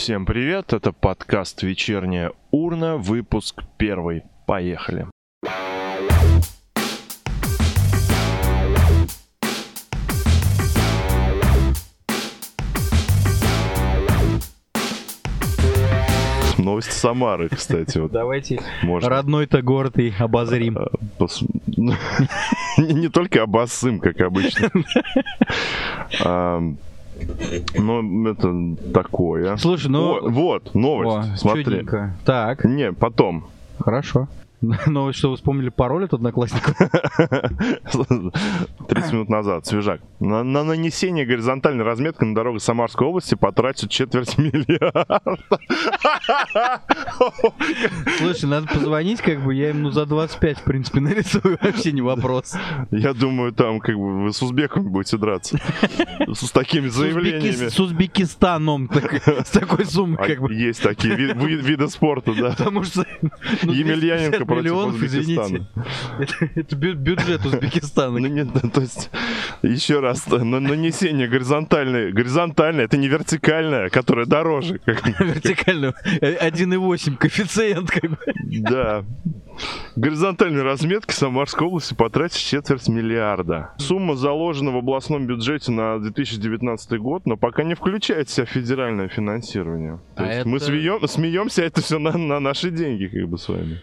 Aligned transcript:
Всем 0.00 0.24
привет, 0.24 0.72
это 0.72 0.92
подкаст 0.92 1.62
«Вечерняя 1.62 2.32
урна», 2.50 2.96
выпуск 2.96 3.64
первый. 3.76 4.22
Поехали. 4.46 5.06
Новости 16.56 16.92
Самары, 16.92 17.50
кстати. 17.50 17.98
Вот, 17.98 18.10
Давайте 18.10 18.58
можно. 18.82 19.06
родной-то 19.10 19.60
город 19.60 19.98
и 19.98 20.14
обозрим. 20.18 20.78
Пос- 21.18 21.44
ну, 21.76 21.92
Не 22.78 23.10
только 23.10 23.42
обоссым, 23.42 24.00
как 24.00 24.18
обычно. 24.22 24.70
Ну, 27.76 28.26
это 28.28 28.76
такое. 28.92 29.56
Слушай, 29.56 29.88
ну... 29.88 30.16
О, 30.26 30.30
Вот, 30.30 30.74
новость, 30.74 31.32
О, 31.32 31.36
смотри. 31.36 31.64
чудненько. 31.64 32.14
Так, 32.24 32.64
Не, 32.64 32.92
потом. 32.92 33.46
хорошо. 33.78 34.28
Ну, 34.86 35.12
что 35.12 35.30
вы 35.30 35.36
вспомнили 35.36 35.68
пароль 35.70 36.04
от 36.04 36.14
одноклассников? 36.14 36.76
30 38.88 39.12
минут 39.12 39.28
назад, 39.28 39.66
свежак. 39.66 40.00
На, 40.20 40.42
на 40.42 40.64
нанесение 40.64 41.24
горизонтальной 41.24 41.84
разметки 41.84 42.24
на 42.24 42.34
дорогах 42.34 42.60
Самарской 42.62 43.06
области 43.06 43.34
потратят 43.34 43.90
четверть 43.90 44.36
миллиарда. 44.38 45.20
Слушай, 48.18 48.46
надо 48.46 48.66
позвонить, 48.66 49.20
как 49.20 49.42
бы, 49.42 49.54
я 49.54 49.70
им 49.70 49.82
ну 49.82 49.90
за 49.90 50.06
25, 50.06 50.58
в 50.58 50.64
принципе, 50.64 51.00
нарисую, 51.00 51.58
вообще 51.60 51.92
не 51.92 52.02
вопрос. 52.02 52.54
Я 52.90 53.14
думаю, 53.14 53.52
там 53.52 53.80
как 53.80 53.96
бы 53.96 54.24
вы 54.24 54.32
с 54.32 54.42
узбеками 54.42 54.88
будете 54.88 55.16
драться. 55.16 55.58
С 56.28 56.50
такими 56.50 56.88
заявлениями. 56.88 57.68
С 57.68 57.78
Узбекистаном, 57.80 58.90
с 59.44 59.50
такой 59.50 59.84
суммой, 59.86 60.18
А 60.18 60.26
как 60.26 60.40
бы. 60.40 60.52
Есть 60.52 60.82
такие 60.82 61.14
ви- 61.14 61.32
ви- 61.32 61.56
виды 61.56 61.88
спорта, 61.88 62.34
да. 62.34 62.50
Потому 62.50 62.82
что... 62.84 63.04
ну, 63.62 63.72
Емельяненко 63.72 64.44
250 64.44 64.46
против 64.46 64.49
миллионов, 64.50 65.02
извините. 65.02 65.66
Это, 66.18 66.50
это 66.54 66.76
бю- 66.76 66.94
бюджет 66.94 67.44
Узбекистана. 67.46 68.18
Ну, 68.18 68.26
нет, 68.26 68.48
ну, 68.62 68.70
то 68.70 68.80
есть, 68.80 69.10
еще 69.62 70.00
раз, 70.00 70.26
на- 70.26 70.60
нанесение 70.60 71.28
горизонтальной, 71.28 72.12
горизонтальное, 72.12 72.84
это 72.84 72.96
не 72.96 73.08
вертикальное, 73.08 73.88
которое 73.88 74.26
дороже. 74.26 74.78
как- 74.84 75.06
Вертикально. 75.20 75.94
Э, 76.20 76.34
1,8 76.48 77.16
коэффициент, 77.16 77.90
как 77.90 78.10
бы. 78.10 78.18
Да. 78.44 79.04
Горизонтальной 79.96 80.62
разметки 80.62 81.12
Самарской 81.12 81.66
области 81.66 81.94
потратить 81.94 82.38
четверть 82.38 82.88
миллиарда. 82.88 83.72
Сумма 83.78 84.14
заложена 84.16 84.70
в 84.70 84.76
областном 84.76 85.26
бюджете 85.26 85.72
на 85.72 85.98
2019 85.98 86.98
год, 86.98 87.26
но 87.26 87.36
пока 87.36 87.62
не 87.64 87.74
включает 87.74 88.28
в 88.28 88.32
себя 88.32 88.46
федеральное 88.46 89.08
финансирование. 89.08 90.00
То 90.16 90.22
А 90.24 90.32
есть 90.32 90.46
мы 90.46 90.56
это- 90.58 90.66
смеем- 90.66 91.06
смеемся, 91.06 91.62
это 91.62 91.82
все 91.82 91.98
на, 91.98 92.16
на 92.16 92.40
наши 92.40 92.70
деньги, 92.70 93.06
как 93.06 93.28
бы 93.28 93.36
с 93.38 93.48
вами. 93.48 93.80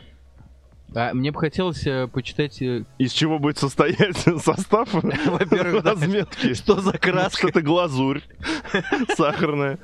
А 0.96 1.14
мне 1.14 1.32
бы 1.32 1.40
хотелось 1.40 1.86
э, 1.86 2.08
почитать, 2.08 2.62
э, 2.62 2.84
Из 2.98 3.12
чего 3.12 3.40
будет 3.40 3.58
состоять 3.58 4.18
состав 4.42 4.90
во-первых, 4.94 5.84
да, 5.84 5.92
разметки? 5.92 6.54
что 6.54 6.80
за 6.80 6.94
краска, 6.98 7.50
это 7.50 7.62
глазурь 7.62 8.22
сахарная. 9.18 9.80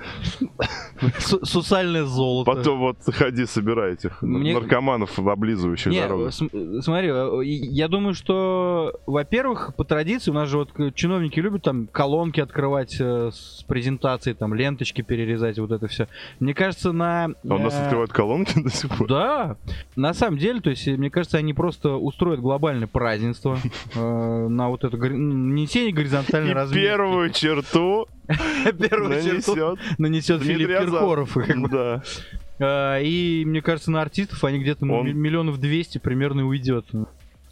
Су- 1.19 1.45
сусальное 1.45 2.03
золото. 2.05 2.51
Потом 2.51 2.79
вот 2.79 2.97
ходи, 3.05 3.45
собирай 3.45 3.93
этих 3.93 4.21
Мне- 4.21 4.53
наркоманов, 4.53 5.19
облизывающих 5.19 5.91
Не, 5.91 6.01
дорогу. 6.01 6.31
см- 6.31 6.81
смотри, 6.81 7.09
э, 7.11 7.41
я 7.43 7.87
думаю, 7.89 8.13
что, 8.13 8.93
во-первых, 9.05 9.73
по 9.75 9.83
традиции 9.83 10.31
у 10.31 10.33
нас 10.33 10.47
же 10.49 10.57
вот 10.57 10.71
к- 10.71 10.91
чиновники 10.93 11.39
любят 11.39 11.63
там 11.63 11.87
колонки 11.87 12.39
открывать 12.39 12.95
э, 12.99 13.29
с 13.33 13.63
презентацией, 13.67 14.35
там 14.35 14.53
ленточки 14.53 15.01
перерезать, 15.01 15.59
вот 15.59 15.71
это 15.71 15.87
все. 15.87 16.07
Мне 16.39 16.53
кажется, 16.53 16.91
на... 16.93 17.25
А 17.25 17.55
у 17.55 17.57
нас 17.57 17.73
э, 17.73 17.83
открывают 17.83 18.11
колонки 18.13 18.57
до 18.61 18.69
сих 18.69 18.95
пор. 18.97 19.07
Да, 19.07 19.57
на 19.95 20.13
самом 20.13 20.37
деле, 20.37 20.61
то 20.61 20.69
есть, 20.69 20.87
мне 20.97 21.09
кажется, 21.09 21.37
они 21.37 21.53
просто 21.53 21.95
устроят 21.95 22.39
глобальное 22.39 22.87
празднество 22.87 23.57
э, 23.95 24.47
на 24.47 24.69
вот 24.69 24.83
это 24.83 24.97
нанесение 24.97 25.91
горизонтальной 25.93 26.51
И 26.51 26.53
разметки. 26.53 26.85
первую 26.85 27.29
черту 27.31 28.07
Первую 28.27 29.21
черту 29.21 29.77
нанесет 29.97 30.41
Филипп. 30.43 30.67
Киркоров. 30.69 31.35
и 31.37 31.53
э, 32.59 33.03
И 33.03 33.43
мне 33.45 33.61
кажется, 33.61 33.91
на 33.91 34.01
артистов 34.01 34.43
они 34.43 34.59
где-то 34.59 34.85
ну, 34.85 34.99
Он- 34.99 35.07
ми- 35.07 35.13
миллионов 35.13 35.59
200 35.59 35.97
примерно 35.97 36.47
уйдет. 36.47 36.85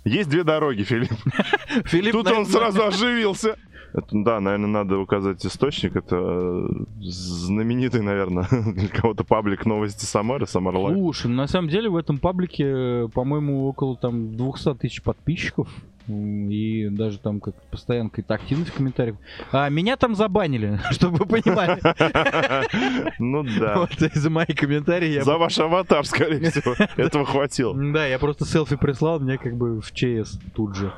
Есть 0.03 0.30
две 0.30 0.44
дороги, 0.44 0.81
Филипп. 0.84 1.12
Филипп, 1.85 2.12
Тут 2.13 2.28
он 2.31 2.46
сразу 2.47 2.84
оживился. 2.85 3.56
Это, 3.94 4.07
да, 4.12 4.40
наверное, 4.40 4.68
надо 4.68 4.97
указать 4.97 5.46
источник. 5.46 5.96
Это 5.96 6.16
э, 6.16 6.68
знаменитый, 7.02 8.02
наверное, 8.02 8.47
для 8.74 8.88
кого-то 8.88 9.24
паблик 9.24 9.66
новости 9.66 10.06
Самары, 10.06 10.47
Самара 10.47 10.78
Лайв. 10.78 10.97
Слушай, 10.97 11.28
ну, 11.28 11.35
на 11.35 11.47
самом 11.47 11.69
деле 11.69 11.90
в 11.90 11.96
этом 11.97 12.18
паблике, 12.18 12.63
э, 12.66 13.07
по-моему, 13.13 13.68
около 13.68 13.97
там 13.97 14.35
200 14.35 14.75
тысяч 14.75 15.01
подписчиков. 15.01 15.68
И 16.07 16.90
даже 16.91 17.19
там 17.19 17.40
как 17.40 17.53
постоянно 17.69 18.09
какая-то 18.09 18.34
активность 18.34 18.72
в 18.72 18.74
комментариях. 18.75 19.18
А 19.51 19.69
меня 19.69 19.97
там 19.97 20.16
забанили, 20.16 20.80
чтобы 20.91 21.19
вы 21.19 21.25
понимали. 21.25 21.80
Ну 23.19 23.44
да. 23.44 23.78
Вот 23.78 24.01
из-за 24.01 24.30
моих 24.30 24.56
комментариев. 24.56 25.24
За 25.24 25.38
ваш 25.38 25.59
аватар, 25.59 26.06
скорее 26.06 26.50
всего. 26.50 26.75
Этого 26.97 27.25
хватило. 27.25 27.75
Да, 27.75 28.06
я 28.06 28.18
просто 28.19 28.46
селфи 28.46 28.75
прислал, 28.75 29.19
мне 29.19 29.38
как 29.38 29.56
бы 29.56 29.80
в 29.80 29.91
ЧС 29.91 30.40
тут 30.56 30.75
же. 30.75 30.91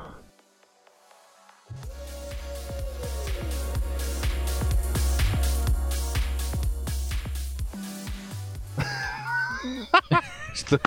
Что? 10.54 10.80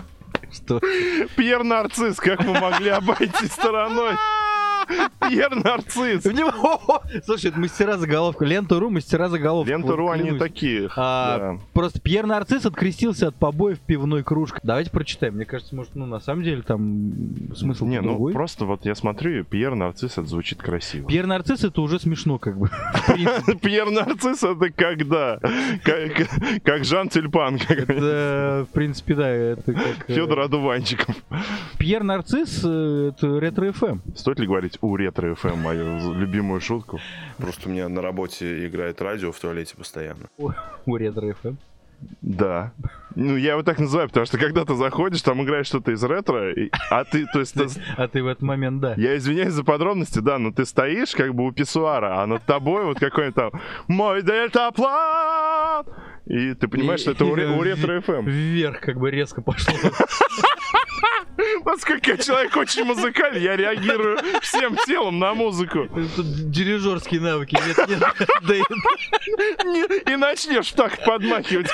Что? 0.51 0.79
Пьер 1.35 1.63
Нарцисс, 1.63 2.17
как 2.17 2.43
вы 2.43 2.53
могли 2.53 2.89
обойти 2.89 3.47
стороной? 3.47 4.13
Пьер 5.27 5.55
Нарцисс. 5.55 6.23
Слушай, 7.25 7.51
это 7.51 7.59
мастера 7.59 7.97
заголовка. 7.97 8.45
Лента.ру, 8.45 8.89
мастера 8.89 9.29
заголовка. 9.29 9.71
Лента.ру, 9.71 10.03
Вот 10.03 10.11
они 10.11 10.37
такие. 10.37 10.89
А. 10.95 11.57
Просто 11.73 11.99
Пьер 11.99 12.25
Нарцисс 12.25 12.65
открестился 12.65 13.27
от 13.27 13.35
побоев 13.35 13.79
пивной 13.79 14.23
кружкой. 14.23 14.61
Давайте 14.63 14.91
прочитаем. 14.91 15.35
Мне 15.35 15.45
кажется, 15.45 15.75
может, 15.75 15.95
ну, 15.95 16.05
на 16.05 16.19
самом 16.19 16.43
деле 16.43 16.61
там 16.61 17.11
смысл 17.55 17.85
Не, 17.85 18.01
ну 18.01 18.31
просто 18.31 18.65
вот 18.65 18.85
я 18.85 18.95
смотрю, 18.95 19.43
Пьер 19.43 19.75
Нарцисс, 19.75 20.13
это 20.17 20.27
звучит 20.27 20.61
красиво. 20.61 21.07
Пьер 21.07 21.25
Нарцисс 21.25 21.63
это 21.63 21.81
уже 21.81 21.99
смешно, 21.99 22.37
как 22.37 22.57
бы. 22.57 22.69
Пьер 23.61 23.89
Нарцисс 23.89 24.43
это 24.43 24.69
когда? 24.71 25.39
Как, 26.63 26.85
Жан 26.85 27.09
Тюльпан, 27.09 27.59
Это, 27.67 28.65
в 28.69 28.73
принципе, 28.73 29.15
да, 29.15 29.29
это 29.29 29.73
как... 29.73 30.09
э, 30.09 30.13
Федор 30.13 30.41
Одуванчиков. 30.41 31.15
Пьер 31.77 32.03
Нарцисс, 32.03 32.61
э, 32.63 33.11
это 33.13 33.39
Ретро 33.39 33.77
FM. 33.77 33.99
Стоит 34.15 34.39
ли 34.39 34.47
говорить 34.47 34.76
у 34.81 34.95
Ретро 34.95 35.35
FM 35.35 35.57
мою 35.57 36.13
любимую 36.13 36.61
шутку? 36.61 36.99
Просто 37.37 37.69
у 37.69 37.71
меня 37.71 37.89
на 37.89 38.01
работе 38.01 38.67
играет 38.67 39.01
радио 39.01 39.31
в 39.31 39.39
туалете 39.39 39.75
постоянно. 39.77 40.27
У 40.37 40.95
Ретро 40.95 41.33
FM. 41.33 41.55
Да. 42.21 42.73
Ну, 43.15 43.35
я 43.37 43.53
его 43.53 43.63
так 43.63 43.79
называю, 43.79 44.07
потому 44.07 44.27
что 44.27 44.37
когда 44.37 44.63
ты 44.65 44.75
заходишь, 44.75 45.23
там 45.23 45.41
играет 45.43 45.65
что-то 45.65 45.91
из 45.91 46.03
ретро, 46.03 46.51
и- 46.53 46.69
а 46.91 47.03
ты, 47.03 47.25
то 47.33 47.39
есть, 47.39 47.55
ты- 47.55 47.67
А 47.97 48.07
ты 48.07 48.21
в 48.21 48.27
этот 48.27 48.43
момент, 48.43 48.79
да. 48.81 48.93
я 48.97 49.17
извиняюсь 49.17 49.53
за 49.53 49.63
подробности, 49.63 50.19
да, 50.19 50.37
но 50.37 50.51
ты 50.51 50.65
стоишь 50.65 51.15
как 51.15 51.33
бы 51.33 51.45
у 51.47 51.51
писсуара, 51.51 52.21
а 52.21 52.27
над 52.27 52.43
тобой 52.45 52.85
вот 52.85 52.99
какой-нибудь 52.99 53.35
там 53.35 53.51
«Мой 53.87 54.21
дельтаплан!» 54.21 55.85
И 56.27 56.53
ты 56.53 56.67
понимаешь, 56.67 56.99
что 56.99 57.11
это 57.11 57.25
у, 57.25 57.31
у 57.31 57.35
ретро 57.63 58.01
ФМ. 58.01 58.27
Вверх 58.27 58.79
как 58.81 58.99
бы 58.99 59.09
резко 59.09 59.41
пошло. 59.41 59.73
Поскольку 61.63 62.09
я 62.11 62.17
человек 62.17 62.55
очень 62.57 62.83
музыкальный, 62.83 63.41
я 63.41 63.55
реагирую 63.55 64.17
всем 64.41 64.75
телом 64.85 65.19
на 65.19 65.33
музыку. 65.33 65.87
Тут 66.15 66.49
дирижерские 66.51 67.21
навыки. 67.21 67.57
Нет, 67.67 67.87
нет, 67.87 67.99
да 68.41 68.55
и- 68.55 70.11
И 70.11 70.15
начнешь 70.15 70.71
так 70.71 71.03
подмахивать. 71.05 71.69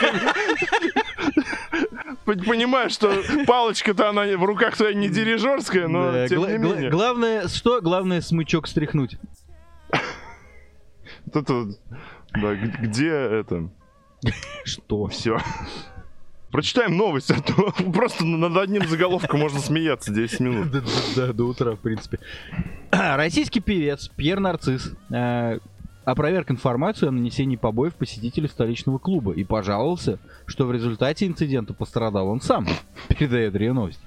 Понимаешь, 2.26 2.94
что 2.94 3.14
палочка-то 3.46 4.10
она 4.10 4.24
в 4.38 4.44
руках 4.44 4.78
твоя 4.78 4.94
не 4.94 5.10
дирижерская, 5.10 5.88
но 5.88 6.12
Да, 6.12 6.28
тем 6.28 6.42
не 6.48 6.58
менее. 6.58 6.90
Главное, 6.90 7.48
что? 7.48 7.82
Главное 7.82 8.22
смычок 8.22 8.68
стряхнуть. 8.68 9.18
Это 11.34 11.54
вот, 11.54 11.80
да, 12.34 12.56
где 12.56 13.10
это? 13.10 13.70
Что? 14.64 15.08
Все. 15.08 15.38
Прочитаем 16.54 16.96
новость, 16.96 17.32
а 17.32 17.42
то 17.42 17.74
просто 17.94 18.24
над 18.24 18.56
одним 18.56 18.88
заголовком 18.88 19.40
можно 19.40 19.60
смеяться 19.60 20.14
10 20.14 20.40
минут. 20.40 20.72
Да, 20.72 20.82
да, 20.82 20.88
да, 21.16 21.34
до 21.34 21.46
утра, 21.46 21.72
в 21.72 21.80
принципе. 21.80 22.20
Российский 22.92 23.60
певец 23.60 24.08
Пьер 24.16 24.40
Нарцисс 24.40 24.92
э, 25.10 25.58
опроверг 26.06 26.52
информацию 26.52 27.10
о 27.10 27.12
нанесении 27.12 27.56
побоев 27.56 27.96
посетителю 27.96 28.50
столичного 28.50 29.00
клуба 29.00 29.32
и 29.32 29.44
пожаловался, 29.44 30.20
что 30.46 30.68
в 30.68 30.72
результате 30.72 31.26
инцидента 31.26 31.74
пострадал 31.74 32.28
он 32.28 32.40
сам, 32.40 32.68
передает 33.08 33.56
РИА 33.56 33.74
Новости. 33.74 34.04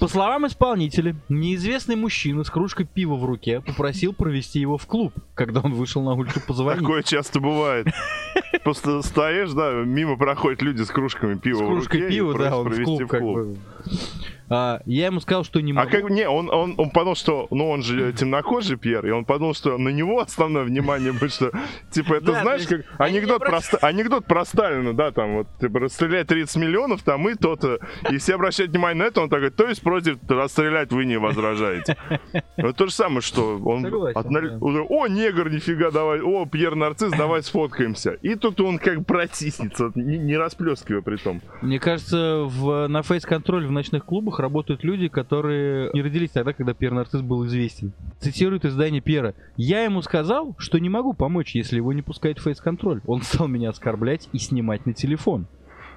По 0.00 0.08
словам 0.08 0.46
исполнителя, 0.46 1.16
неизвестный 1.28 1.96
мужчина 1.96 2.44
с 2.44 2.50
кружкой 2.50 2.86
пива 2.86 3.14
в 3.14 3.24
руке 3.24 3.60
попросил 3.60 4.12
провести 4.12 4.60
его 4.60 4.76
в 4.76 4.86
клуб, 4.86 5.14
когда 5.34 5.60
он 5.60 5.72
вышел 5.72 6.02
на 6.02 6.12
улицу 6.14 6.40
позвонить. 6.46 6.82
Такое 6.82 7.02
часто 7.02 7.40
бывает. 7.40 7.86
Просто 8.64 9.02
стоишь, 9.02 9.52
да, 9.52 9.72
мимо 9.72 10.16
проходят 10.16 10.62
люди 10.62 10.82
с 10.82 10.88
кружками 10.88 11.36
пива 11.36 11.58
С 11.58 11.60
в 11.60 11.66
кружкой 11.66 12.00
руке 12.00 12.12
и 12.12 12.16
пива, 12.16 12.32
просят 12.32 12.50
да, 12.50 12.58
он 12.58 12.68
в 12.68 12.82
клуб 12.84 13.06
как 13.08 13.22
бы. 13.22 13.56
А, 14.48 14.80
я 14.84 15.06
ему 15.06 15.20
сказал, 15.20 15.44
что 15.44 15.60
не 15.60 15.72
А 15.72 15.76
могу. 15.76 15.90
как 15.90 16.10
не, 16.10 16.28
он, 16.28 16.50
он, 16.50 16.74
он 16.76 16.90
подумал, 16.90 17.16
что, 17.16 17.46
ну 17.50 17.70
он 17.70 17.82
же 17.82 18.12
темнокожий 18.12 18.76
Пьер, 18.76 19.06
и 19.06 19.10
он 19.10 19.24
подумал, 19.24 19.54
что 19.54 19.78
на 19.78 19.88
него 19.88 20.20
основное 20.20 20.64
внимание 20.64 21.12
будет, 21.12 21.32
что, 21.32 21.50
типа, 21.90 22.14
это 22.14 22.32
Да, 22.32 22.42
знаешь, 22.42 22.66
как 22.66 22.82
анекдот 22.98 23.42
не 23.42 23.48
про, 23.48 23.60
анекдот 23.80 24.26
про 24.26 24.44
Сталина, 24.44 24.92
да, 24.94 25.12
там 25.12 25.38
вот, 25.38 25.46
типа, 25.60 25.80
расстрелять 25.80 26.26
30 26.26 26.56
миллионов, 26.56 27.02
там 27.02 27.28
и 27.28 27.34
то-то, 27.34 27.78
и 28.10 28.18
все 28.18 28.34
обращают 28.34 28.72
внимание 28.72 29.04
на 29.04 29.08
это, 29.08 29.22
он 29.22 29.30
такой, 29.30 29.50
то 29.50 29.66
есть 29.66 29.82
против 29.82 30.18
расстрелять 30.28 30.92
вы 30.92 31.06
не 31.06 31.18
возражаете. 31.18 31.96
Вот 32.56 32.76
то 32.76 32.86
же 32.86 32.92
самое, 32.92 33.20
что 33.20 33.58
он, 33.58 33.82
Согласен, 33.82 34.18
от 34.18 34.28
да. 34.28 34.82
о, 34.88 35.06
негр, 35.08 35.50
нифига, 35.50 35.90
давай, 35.90 36.20
о, 36.20 36.46
Пьер 36.46 36.74
Нарцисс, 36.74 37.12
давай 37.12 37.42
сфоткаемся. 37.42 38.12
И 38.22 38.34
тут 38.34 38.60
он 38.60 38.78
как 38.78 39.06
протиснется, 39.06 39.90
не, 39.94 40.18
не 40.18 40.36
расплескивая 40.36 41.02
при 41.02 41.16
том. 41.16 41.40
Мне 41.62 41.78
кажется, 41.78 42.44
в, 42.44 42.86
на 42.88 43.02
фейс-контроль 43.02 43.66
в 43.66 43.70
ночных 43.70 44.04
клубах 44.04 44.33
работают 44.40 44.84
люди, 44.84 45.08
которые 45.08 45.90
не 45.92 46.02
родились 46.02 46.30
тогда, 46.30 46.52
когда 46.52 46.74
Пьер 46.74 46.92
Нарцисс 46.92 47.22
был 47.22 47.46
известен. 47.46 47.92
Цитирует 48.20 48.64
издание 48.64 49.00
Пьера. 49.00 49.34
«Я 49.56 49.84
ему 49.84 50.02
сказал, 50.02 50.54
что 50.58 50.78
не 50.78 50.88
могу 50.88 51.12
помочь, 51.12 51.54
если 51.54 51.76
его 51.76 51.92
не 51.92 52.02
пускает 52.02 52.38
в 52.38 52.42
фейс-контроль. 52.42 53.00
Он 53.06 53.22
стал 53.22 53.48
меня 53.48 53.70
оскорблять 53.70 54.28
и 54.32 54.38
снимать 54.38 54.86
на 54.86 54.92
телефон. 54.94 55.46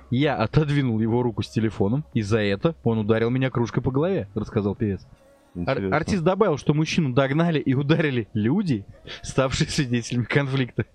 Я 0.10 0.36
отодвинул 0.36 1.00
его 1.00 1.22
руку 1.22 1.44
с 1.44 1.50
телефоном, 1.50 2.06
и 2.14 2.22
за 2.22 2.40
это 2.40 2.76
он 2.84 3.00
ударил 3.00 3.30
меня 3.30 3.50
кружкой 3.50 3.84
по 3.84 3.92
голове»,— 3.92 4.28
рассказал 4.36 4.76
певец. 4.76 5.06
Ар- 5.66 5.94
артист 5.94 6.24
добавил, 6.24 6.58
что 6.58 6.74
мужчину 6.74 7.14
догнали 7.14 7.60
и 7.60 7.74
ударили 7.74 8.28
люди, 8.34 8.86
ставшие 9.24 9.68
свидетелями 9.70 10.26
конфликта. 10.26 10.86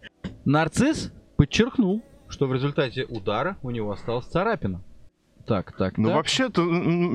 Нарцисс 0.45 1.13
подчеркнул, 1.37 2.03
что 2.29 2.47
в 2.47 2.55
результате 2.55 3.05
удара 3.05 3.57
у 3.63 3.71
него 3.71 3.91
осталась 3.91 4.27
царапина. 4.27 4.83
Так, 5.47 5.73
так, 5.77 5.99
Ну, 5.99 6.09
так. 6.09 6.17
вообще-то, 6.17 6.63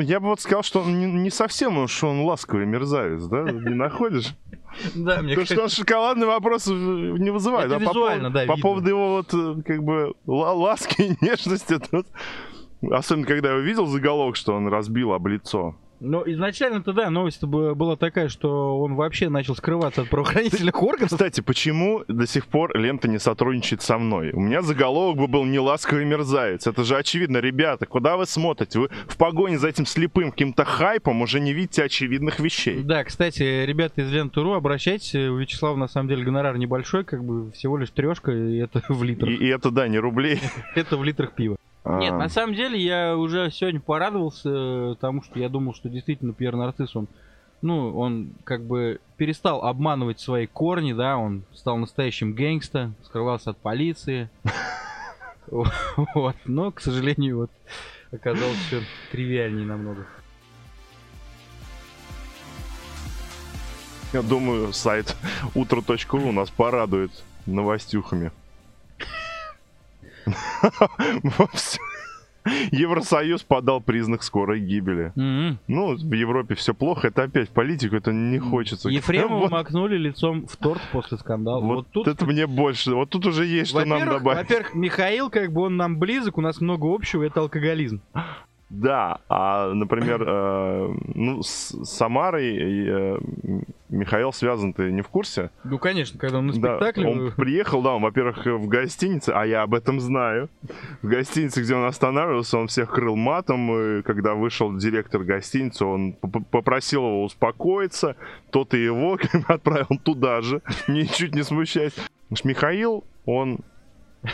я 0.01 0.19
бы 0.19 0.27
вот 0.27 0.41
сказал, 0.41 0.63
что 0.63 0.81
он 0.81 0.99
не, 0.99 1.05
не 1.05 1.29
совсем 1.29 1.77
уж 1.77 2.03
он 2.03 2.21
ласковый 2.21 2.65
мерзавец, 2.65 3.23
да? 3.23 3.43
Не 3.43 3.75
находишь? 3.75 4.33
Да, 4.95 5.21
мне 5.21 5.29
Потому 5.35 5.45
что 5.45 5.63
он 5.63 5.69
шоколадный 5.69 6.27
вопрос 6.27 6.67
не 6.67 7.31
вызывает. 7.31 7.71
Это 7.71 7.77
а 7.77 7.79
по 7.79 7.89
визуально, 7.89 8.29
поводу- 8.29 8.47
да, 8.47 8.53
По 8.53 8.61
поводу 8.61 8.89
его 8.89 9.09
вот, 9.15 9.33
э, 9.33 9.61
как 9.65 9.83
бы, 9.83 10.13
ла- 10.27 10.53
ласки 10.53 11.01
и 11.01 11.17
нежности, 11.25 11.79
тут... 11.79 12.05
Особенно, 12.91 13.25
когда 13.25 13.49
я 13.51 13.55
увидел 13.55 13.87
заголовок, 13.87 14.35
что 14.35 14.53
он 14.53 14.67
разбил 14.67 15.13
об 15.13 15.25
лицо. 15.25 15.75
Ну, 15.99 16.23
изначально-то, 16.25 16.93
да, 16.93 17.09
новость 17.09 17.43
была 17.43 17.95
такая, 17.95 18.29
что 18.29 18.79
он 18.79 18.95
вообще 18.95 19.29
начал 19.29 19.55
скрываться 19.55 20.01
от 20.03 20.09
правоохранительных 20.09 20.81
органов. 20.83 21.09
Кстати, 21.09 21.41
почему 21.41 22.03
до 22.07 22.27
сих 22.27 22.45
пор 22.47 22.77
лента 22.77 23.07
не 23.07 23.17
сотрудничает 23.19 23.81
со 23.81 23.97
мной? 23.97 24.31
У 24.31 24.39
меня 24.39 24.61
заголовок 24.61 25.17
бы 25.17 25.27
был 25.27 25.45
«Не 25.45 25.59
ласковый 25.59 26.05
мерзавец». 26.05 26.67
Это 26.67 26.83
же 26.83 26.95
очевидно. 26.95 27.37
Ребята, 27.37 27.85
куда 27.85 28.15
вы 28.17 28.25
смотрите? 28.25 28.79
Вы 28.79 28.89
в 29.07 29.17
погоне 29.17 29.57
за 29.57 29.69
этим 29.69 29.85
слепым 29.85 30.31
каким-то 30.31 30.65
хайпом 30.65 31.21
уже 31.21 31.39
не 31.39 31.53
видите 31.53 31.83
очевидных 31.83 32.39
вещей. 32.39 32.81
Да, 32.83 33.03
кстати, 33.03 33.65
ребята 33.65 34.01
из 34.01 34.11
Ленты.ру, 34.11 34.53
обращайтесь. 34.53 35.15
У 35.15 35.37
Вячеслава, 35.37 35.77
на 35.77 35.87
самом 35.87 36.09
деле, 36.09 36.23
гонорар 36.23 36.57
небольшой, 36.57 37.05
как 37.05 37.23
бы 37.23 37.51
всего 37.53 37.77
лишь 37.77 37.89
трешка, 37.89 38.31
и 38.31 38.57
это 38.57 38.83
в 38.89 39.03
И, 39.03 39.07
литрах. 39.07 39.29
и 39.41 39.47
это, 39.47 39.71
да, 39.71 39.87
не 39.87 39.97
рублей. 39.99 40.39
Это 40.75 40.95
в 40.97 41.03
литрах 41.03 41.33
пива. 41.33 41.57
Нет, 41.87 42.13
А, 42.13 42.17
на 42.17 42.29
самом 42.29 42.53
деле 42.53 42.79
я 42.79 43.15
уже 43.15 43.49
сегодня 43.51 43.79
порадовался 43.79 44.49
э, 44.49 44.95
тому, 44.99 45.23
что 45.23 45.39
я 45.39 45.47
думал, 45.47 45.73
что 45.73 45.87
действительно 45.89 46.33
Пьер 46.33 46.55
Нарцисс, 46.55 46.95
он, 46.95 47.07
ну, 47.61 47.97
он 47.97 48.31
как 48.43 48.63
бы 48.63 48.99
перестал 49.15 49.63
обманывать 49.63 50.19
свои 50.19 50.47
корни, 50.47 50.91
да, 50.91 51.17
он 51.17 51.43
стал 51.53 51.77
настоящим 51.77 52.33
гэнгста, 52.33 52.91
скрывался 53.03 53.51
от 53.51 53.57
полиции. 53.57 54.29
Вот, 56.13 56.35
но, 56.43 56.71
к 56.71 56.81
сожалению, 56.81 57.37
вот 57.37 57.51
оказалось 58.11 58.57
все 58.67 58.81
тривиальнее 59.13 59.65
намного. 59.65 60.05
Я 64.11 64.21
думаю, 64.21 64.73
сайт 64.73 65.15
утро.ру 65.55 66.31
нас 66.33 66.49
порадует 66.49 67.11
новостюхами. 67.45 68.31
Евросоюз 72.71 73.43
подал 73.43 73.81
признак 73.81 74.23
скорой 74.23 74.59
гибели. 74.61 75.11
М-м. 75.15 75.59
Ну, 75.67 75.95
в 75.95 76.13
Европе 76.13 76.55
все 76.55 76.73
плохо, 76.73 77.07
это 77.07 77.23
опять 77.23 77.49
политику, 77.49 77.95
это 77.95 78.13
не 78.13 78.39
хочется. 78.39 78.89
Ефремова 78.89 79.37
Вот, 79.41 79.51
макнули 79.51 79.97
лицом 79.97 80.47
в 80.47 80.55
торт 80.55 80.81
после 80.91 81.17
скандала. 81.17 81.59
вот 81.59 81.75
Вот 81.75 81.87
тут 81.91 82.07
это 82.07 82.25
мне 82.25 82.47
больше. 82.47 82.93
Вот 82.93 83.09
тут 83.09 83.25
уже 83.25 83.45
есть 83.45 83.71
что 83.71 83.85
нам 83.85 84.05
добавить. 84.05 84.47
во-первых, 84.49 84.75
Михаил, 84.75 85.29
как 85.29 85.51
бы 85.51 85.63
он 85.63 85.77
нам 85.77 85.99
близок, 85.99 86.37
у 86.37 86.41
нас 86.41 86.61
много 86.61 86.93
общего, 86.93 87.23
это 87.23 87.41
алкоголизм. 87.41 88.01
Да, 88.69 89.21
а, 89.29 89.73
например, 89.73 90.23
э, 90.27 90.93
ну, 91.15 91.41
с 91.41 91.85
Самарой 91.85 92.57
э, 92.57 93.17
Михаил 93.87 94.33
связан, 94.33 94.73
ты 94.73 94.91
не 94.91 95.01
в 95.01 95.07
курсе? 95.07 95.51
Ну, 95.63 95.79
конечно, 95.79 96.19
когда 96.19 96.39
он 96.39 96.47
на 96.47 96.53
Да, 96.53 96.75
спектакле... 96.75 97.07
он 97.07 97.31
приехал, 97.31 97.81
да, 97.81 97.93
он, 97.93 98.01
во-первых, 98.01 98.45
в 98.45 98.67
гостинице, 98.67 99.29
а 99.33 99.45
я 99.45 99.61
об 99.61 99.73
этом 99.73 100.01
знаю. 100.01 100.49
В 101.01 101.07
гостинице, 101.07 101.61
где 101.61 101.75
он 101.75 101.85
останавливался, 101.85 102.57
он 102.57 102.67
всех 102.67 102.91
крыл 102.91 103.15
матом, 103.15 103.71
и 103.71 104.01
когда 104.01 104.33
вышел 104.33 104.75
директор 104.75 105.23
гостиницы, 105.23 105.85
он 105.85 106.13
попросил 106.51 107.03
его 107.03 107.23
успокоиться, 107.23 108.17
тот 108.51 108.73
и 108.73 108.83
его 108.83 109.17
отправил 109.47 109.97
туда 110.03 110.41
же, 110.41 110.61
ничуть 110.89 111.33
не 111.33 111.43
смущаясь. 111.43 111.93
Потому 111.93 112.35
что 112.35 112.47
Михаил, 112.49 113.03
он 113.25 113.59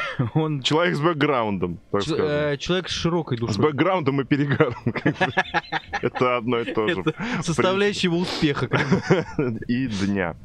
он 0.34 0.62
человек 0.62 0.96
с 0.96 1.00
бэкграундом, 1.02 1.80
так 1.92 2.04
Ч- 2.04 2.16
э, 2.18 2.58
человек 2.58 2.90
с 2.90 2.92
широкой 2.94 3.38
С 3.38 3.42
душой. 3.42 3.64
бэкграундом 3.72 4.22
и 4.22 4.24
перегаром. 4.24 4.76
Это 6.02 6.38
одно 6.38 6.60
и 6.60 6.74
то 6.74 6.88
же. 6.88 7.04
Составляющая 7.42 8.08
его 8.08 8.18
успеха. 8.20 8.68
и 9.68 9.88
дня. 9.88 10.36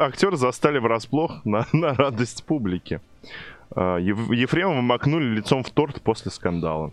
Актера 0.00 0.36
застали 0.36 0.78
врасплох 0.78 1.44
на, 1.44 1.66
на 1.72 1.94
радость 1.94 2.44
публики. 2.44 3.00
А, 3.74 3.96
Ефремова 3.98 4.80
макнули 4.82 5.24
лицом 5.24 5.62
в 5.62 5.70
торт 5.70 6.02
после 6.02 6.30
скандала. 6.30 6.92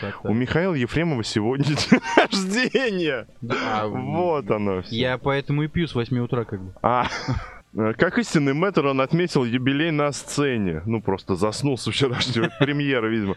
Так, 0.00 0.24
У. 0.24 0.32
Михаила 0.32 0.74
Ефремова 0.74 1.24
сегодня 1.24 1.64
день 1.66 2.00
рождения. 2.16 3.26
А, 3.66 3.86
Вот 3.86 4.50
оно 4.50 4.82
все. 4.82 4.94
Я 4.96 5.18
поэтому 5.18 5.64
и 5.64 5.68
пью 5.68 5.86
с 5.88 5.94
8 5.94 6.18
утра, 6.20 6.44
как 6.44 6.62
бы. 6.62 6.72
А, 6.82 7.06
как 7.74 8.18
истинный 8.18 8.54
мэтр, 8.54 8.86
он 8.86 9.00
отметил 9.00 9.44
юбилей 9.44 9.90
на 9.90 10.12
сцене. 10.12 10.82
Ну, 10.86 11.00
просто 11.00 11.36
заснул 11.36 11.78
с 11.78 11.86
вчерашнего 11.86 12.48
премьеры, 12.58 13.10
видимо. 13.10 13.36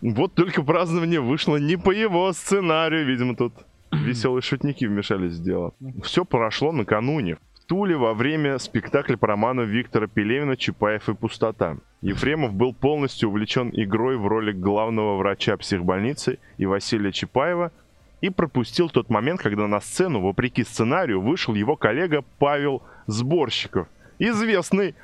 Вот 0.00 0.34
только 0.34 0.62
празднование 0.62 1.20
вышло 1.20 1.56
не 1.56 1.76
по 1.76 1.90
его 1.90 2.32
сценарию, 2.32 3.06
видимо, 3.06 3.34
тут 3.34 3.54
веселые 3.92 4.42
шутники 4.42 4.84
вмешались 4.84 5.34
в 5.34 5.42
дело. 5.42 5.72
Все 6.02 6.24
прошло 6.24 6.72
накануне. 6.72 7.36
В 7.54 7.66
Туле 7.66 7.96
во 7.96 8.14
время 8.14 8.58
спектакля 8.58 9.16
по 9.16 9.28
роману 9.28 9.64
Виктора 9.64 10.08
Пелевина 10.08 10.56
«Чапаев 10.56 11.08
и 11.08 11.14
пустота». 11.14 11.76
Ефремов 12.02 12.52
был 12.54 12.74
полностью 12.74 13.28
увлечен 13.28 13.70
игрой 13.72 14.16
в 14.16 14.26
роли 14.26 14.52
главного 14.52 15.16
врача 15.16 15.56
психбольницы 15.56 16.38
и 16.56 16.66
Василия 16.66 17.12
Чапаева 17.12 17.72
и 18.20 18.30
пропустил 18.30 18.88
тот 18.88 19.08
момент, 19.10 19.40
когда 19.40 19.66
на 19.66 19.80
сцену, 19.80 20.20
вопреки 20.20 20.64
сценарию, 20.64 21.20
вышел 21.20 21.54
его 21.54 21.76
коллега 21.76 22.24
Павел 22.38 22.82
Сборщиков. 23.06 23.88
Известный 24.18 24.94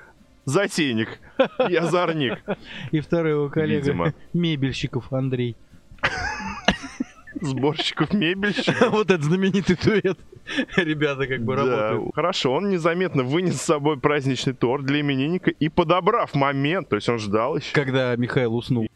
затейник 0.44 1.18
и 1.68 1.74
озорник. 1.76 2.42
И 2.92 3.00
второй 3.00 3.32
его 3.32 3.48
коллега, 3.48 3.80
Видимо. 3.86 4.14
Мебельщиков 4.32 5.12
Андрей. 5.12 5.56
Сборщиков 7.40 8.12
мебельщиков. 8.14 8.90
Вот 8.92 9.10
этот 9.10 9.24
знаменитый 9.24 9.76
дуэт. 9.82 10.18
Ребята 10.76 11.26
как 11.26 11.42
бы 11.42 11.56
Да, 11.56 11.64
работают. 11.90 12.14
хорошо, 12.14 12.52
он 12.52 12.70
незаметно 12.70 13.24
вынес 13.24 13.56
с 13.60 13.64
собой 13.64 13.98
праздничный 13.98 14.54
торт 14.54 14.84
для 14.86 15.00
именинника 15.00 15.50
и, 15.50 15.68
подобрав 15.68 16.34
момент, 16.34 16.88
то 16.88 16.96
есть 16.96 17.08
он 17.08 17.18
ждал 17.18 17.56
еще, 17.56 17.74
Когда 17.74 18.14
Михаил 18.16 18.54
уснул. 18.54 18.86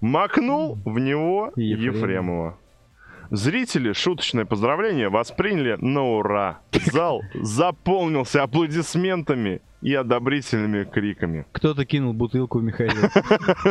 макнул 0.00 0.78
в 0.84 0.98
него 0.98 1.52
Ефремова. 1.56 2.58
Зрители 3.30 3.92
шуточное 3.92 4.46
поздравление 4.46 5.10
восприняли 5.10 5.76
на 5.80 6.02
ура. 6.02 6.60
Зал 6.90 7.22
заполнился 7.34 8.42
аплодисментами 8.42 9.60
и 9.80 9.94
одобрительными 9.94 10.84
криками. 10.84 11.46
Кто-то 11.52 11.84
кинул 11.84 12.12
бутылку 12.12 12.58
в 12.58 12.62
Михаила. 12.62 13.10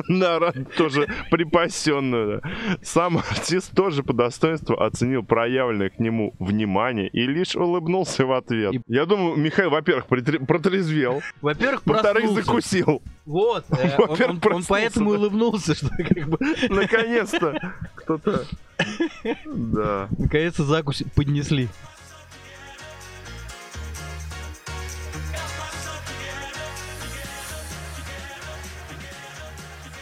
На 0.08 0.52
тоже 0.78 1.08
припасенную. 1.32 2.42
да. 2.42 2.78
Сам 2.82 3.18
артист 3.18 3.76
тоже 3.76 4.04
по 4.04 4.14
достоинству 4.14 4.76
оценил 4.80 5.24
проявленное 5.24 5.90
к 5.90 6.00
нему 6.00 6.34
внимание 6.40 7.10
и 7.10 7.28
лишь 7.28 7.56
улыбнулся 7.56 8.26
в 8.26 8.32
ответ. 8.32 8.76
Я 8.88 9.06
думаю, 9.06 9.36
Михаил, 9.36 9.70
во-первых, 9.70 10.08
протрезвел, 10.08 11.22
Во-первых, 11.42 11.82
во-вторых, 11.86 12.32
закусил. 12.32 13.02
Вот. 13.26 13.66
э, 13.72 13.98
он- 13.98 14.64
поэтому 14.68 15.12
да. 15.12 15.20
улыбнулся, 15.20 15.76
что 15.76 15.90
как 15.90 16.30
бы 16.30 16.38
Наконец-то 16.70 17.74
кто-то... 17.96 18.46
Да. 19.46 20.08
наконец-то 20.18 20.64
закусь 20.64 21.04
поднесли. 21.16 21.68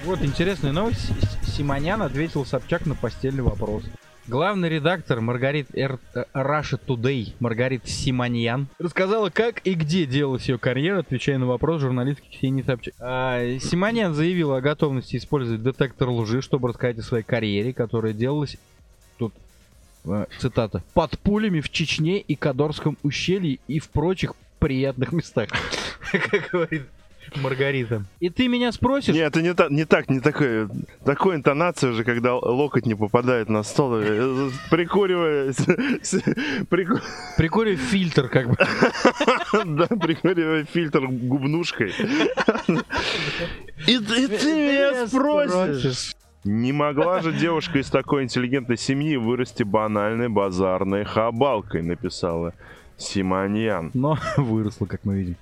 Вот 0.05 0.21
интересная 0.21 0.71
новость. 0.71 1.09
Симонян 1.57 1.99
ответил 2.03 2.45
Собчак 2.45 2.85
на 2.85 2.93
постельный 2.93 3.41
вопрос. 3.41 3.83
Главный 4.27 4.69
редактор 4.69 5.19
Маргарит 5.19 5.75
Р... 5.75 5.99
э, 6.13 6.25
Russia 6.35 6.79
Today 6.83 7.33
Маргарита 7.39 7.87
Симоньян 7.87 8.67
рассказала, 8.77 9.31
как 9.31 9.65
и 9.65 9.73
где 9.73 10.05
делалась 10.05 10.47
ее 10.47 10.59
карьера, 10.59 10.99
отвечая 10.99 11.39
на 11.39 11.47
вопрос 11.47 11.81
журналистки 11.81 12.29
Ксении 12.29 12.61
Собчак. 12.61 12.93
А, 12.99 13.57
Симоньян 13.59 14.13
заявила 14.13 14.57
о 14.57 14.61
готовности 14.61 15.17
использовать 15.17 15.63
детектор 15.63 16.07
лжи, 16.09 16.43
чтобы 16.43 16.69
рассказать 16.69 16.99
о 16.99 17.01
своей 17.01 17.23
карьере, 17.23 17.73
которая 17.73 18.13
делалась 18.13 18.57
тут 19.17 19.33
э, 20.05 20.27
цитата 20.37 20.83
под 20.93 21.17
пулями 21.17 21.61
в 21.61 21.69
Чечне 21.71 22.19
и 22.19 22.35
Кадорском 22.35 22.95
ущелье 23.01 23.57
и 23.67 23.79
в 23.79 23.89
прочих 23.89 24.33
приятных 24.59 25.13
местах, 25.13 25.49
как 26.11 26.49
говорит 26.51 26.83
Маргарита. 27.35 28.03
И 28.19 28.29
ты 28.29 28.47
меня 28.47 28.71
спросишь, 28.71 29.13
Нет, 29.15 29.27
это 29.27 29.41
не, 29.41 29.53
та- 29.53 29.69
не 29.69 29.85
так, 29.85 30.09
не 30.09 30.19
такое. 30.19 30.69
Такой 31.05 31.35
интонация 31.35 31.91
уже, 31.91 32.03
когда 32.03 32.35
локоть 32.35 32.85
не 32.85 32.95
попадает 32.95 33.49
на 33.49 33.63
стол, 33.63 33.95
э, 33.97 34.49
прикуривая... 34.69 35.51
с- 35.53 35.65
с- 36.03 36.21
прику- 36.69 37.01
прикурив 37.37 37.79
фильтр, 37.79 38.29
как 38.29 38.49
бы. 38.49 38.55
Да, 39.65 39.87
прикуривая 39.87 40.65
фильтр 40.65 41.07
губнушкой. 41.07 41.93
И 43.87 43.97
ты 43.99 44.27
меня 44.27 45.07
спросишь. 45.07 46.13
Не 46.43 46.71
могла 46.71 47.21
же 47.21 47.33
девушка 47.33 47.79
из 47.79 47.89
такой 47.89 48.23
интеллигентной 48.23 48.77
семьи 48.77 49.15
вырасти 49.15 49.63
банальной 49.63 50.29
базарной 50.29 51.03
хабалкой, 51.03 51.81
написала 51.81 52.53
Симоньян. 52.97 53.89
Но 53.95 54.17
выросла, 54.37 54.85
как 54.85 55.03
мы 55.05 55.15
видим. 55.19 55.35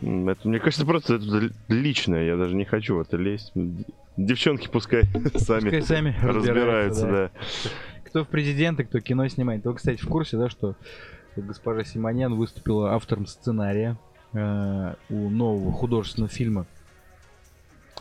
Это, 0.00 0.48
мне 0.48 0.60
кажется, 0.60 0.86
просто 0.86 1.14
это 1.16 1.50
личное, 1.68 2.24
я 2.24 2.36
даже 2.36 2.54
не 2.54 2.64
хочу 2.64 2.96
в 2.96 3.00
это 3.00 3.16
лезть. 3.16 3.52
Девчонки 4.16 4.68
пускай 4.68 5.02
сами 5.36 5.60
Пускай 5.64 5.82
сами 5.82 6.16
разбираются, 6.22 7.06
да. 7.06 7.30
Кто 8.04 8.24
в 8.24 8.28
президенты, 8.28 8.84
кто 8.84 9.00
кино 9.00 9.26
снимает. 9.28 9.64
Вы, 9.64 9.74
кстати, 9.74 10.00
в 10.00 10.08
курсе, 10.08 10.36
да, 10.36 10.48
что 10.48 10.76
госпожа 11.36 11.84
Симонян 11.84 12.34
выступила 12.34 12.94
автором 12.94 13.26
сценария 13.26 13.96
э, 14.32 14.94
у 15.10 15.28
нового 15.28 15.72
художественного 15.72 16.30
фильма 16.32 16.66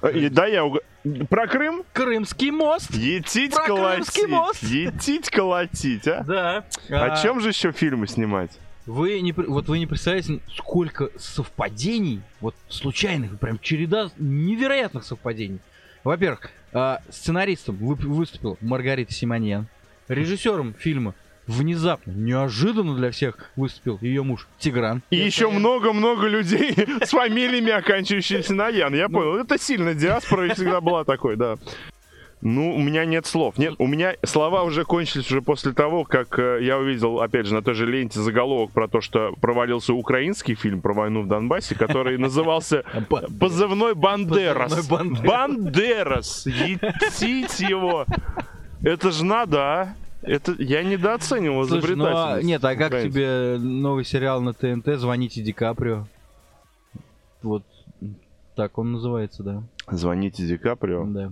А, 0.01 0.10
и 0.10 0.30
Да, 0.30 0.46
я 0.48 0.63
уг- 0.66 0.82
Про 1.30 1.48
Крым? 1.48 1.84
«Крымский 1.94 2.51
мост». 2.51 2.92
Етить 2.94 3.54
Про 3.54 3.66
Крымский 3.66 4.24
колотить. 4.24 4.30
мост. 4.30 4.63
Етить 4.63 5.30
колотить, 5.30 6.08
а? 6.08 6.24
Да. 6.24 6.66
О 6.89 7.22
чем 7.22 7.42
же 7.42 7.50
еще 7.50 7.72
фильмы 7.72 8.08
снимать? 8.08 8.51
Вы 8.88 9.20
не, 9.22 9.34
вот 9.34 9.67
вы 9.67 9.79
не 9.79 9.86
представляете, 9.86 10.39
сколько 10.56 11.10
совпадений, 11.17 12.22
вот 12.41 12.56
случайных, 12.70 13.38
прям 13.39 13.60
череда 13.60 14.10
невероятных 14.17 15.03
совпадений. 15.03 15.60
Во-первых, 16.03 16.50
а, 16.74 17.01
сценаристом 17.10 17.75
выступил 17.75 18.58
Маргарита 18.62 19.13
Симоньян, 19.13 19.67
режиссером 20.08 20.74
фильма 20.74 21.13
внезапно, 21.48 22.12
неожиданно 22.12 22.96
для 22.96 23.12
всех 23.12 23.36
выступил 23.56 23.98
ее 24.01 24.24
муж 24.24 24.48
Тигран. 24.60 25.01
И 25.10 25.17
Это 25.17 25.25
еще 25.25 25.46
я- 25.50 25.60
много-много 25.60 26.27
людей 26.27 26.74
с 27.03 27.10
фамилиями, 27.10 27.72
оканчивающимися 27.72 28.53
на 28.53 28.70
Ян. 28.70 28.94
Я 28.96 29.08
Ну. 29.10 29.17
понял. 29.20 29.36
Это 29.38 29.58
сильно 29.58 29.94
диаспора 29.94 30.53
всегда 30.53 30.82
была 30.82 31.03
такой, 31.03 31.36
да. 31.36 31.58
Ну, 32.41 32.75
у 32.75 32.79
меня 32.79 33.03
нет 33.06 33.25
слов. 33.25 33.58
Нет, 33.58 33.74
у 33.79 33.88
меня 33.88 34.13
слова 34.24 34.62
уже 34.63 34.86
кончились 34.86 35.25
уже 35.32 35.41
после 35.41 35.74
того, 35.74 36.03
как 36.03 36.38
э, 36.38 36.60
я 36.62 36.77
увидел, 36.77 37.20
опять 37.20 37.48
же, 37.48 37.53
на 37.56 37.63
той 37.63 37.74
же 37.74 37.88
ленте 37.88 38.20
заголовок 38.20 38.72
про 38.72 38.88
то, 38.88 39.01
что 39.01 39.34
провалился 39.41 39.94
украинский 39.94 40.53
фильм 40.53 40.82
про 40.82 40.94
войну 40.94 41.24
в 41.24 41.27
Донбассе, 41.27 41.74
который 41.74 42.17
назывался 42.20 42.84
Позывной 43.39 43.96
Бандерас. 43.96 44.88
Бандерас. 44.88 46.46
Етить 46.46 47.60
его. 47.60 48.06
Это 48.84 49.10
же 49.12 49.25
надо, 49.25 49.60
а? 49.60 49.96
Это 50.22 50.53
я 50.60 50.84
недооценивал 50.84 51.67
Слушай, 51.67 51.96
ну, 51.96 52.06
а- 52.06 52.10
изобретательность. 52.10 52.48
нет, 52.48 52.63
а 52.65 52.75
как 52.75 52.88
украинцев. 52.88 53.13
тебе 53.13 53.58
новый 53.60 54.06
сериал 54.06 54.41
на 54.41 54.53
ТНТ 54.53 55.00
«Звоните 55.00 55.41
Ди 55.41 55.53
Каприо»? 55.53 56.06
Вот 57.41 57.63
так 58.56 58.77
он 58.77 58.91
называется, 58.91 59.41
да. 59.44 59.63
Звоните 59.89 60.46
Ди 60.46 60.58
Каприо. 60.58 61.06
Да. 61.06 61.32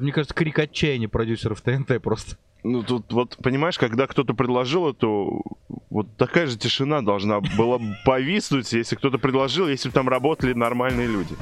Мне 0.00 0.12
кажется, 0.12 0.34
крик 0.34 0.58
отчаяния 0.58 1.08
продюсеров 1.08 1.60
ТНТ 1.60 2.02
просто. 2.02 2.36
Ну 2.62 2.82
тут 2.82 3.12
вот, 3.12 3.36
понимаешь, 3.42 3.78
когда 3.78 4.06
кто-то 4.06 4.32
предложил 4.34 4.88
эту, 4.88 5.42
вот 5.90 6.16
такая 6.16 6.46
же 6.46 6.56
тишина 6.56 7.02
должна 7.02 7.40
была 7.40 7.78
бы 7.78 7.94
повиснуть, 8.06 8.72
если 8.72 8.96
кто-то 8.96 9.18
предложил, 9.18 9.68
если 9.68 9.90
бы 9.90 9.94
там 9.94 10.08
работали 10.08 10.54
нормальные 10.54 11.06
люди. 11.06 11.36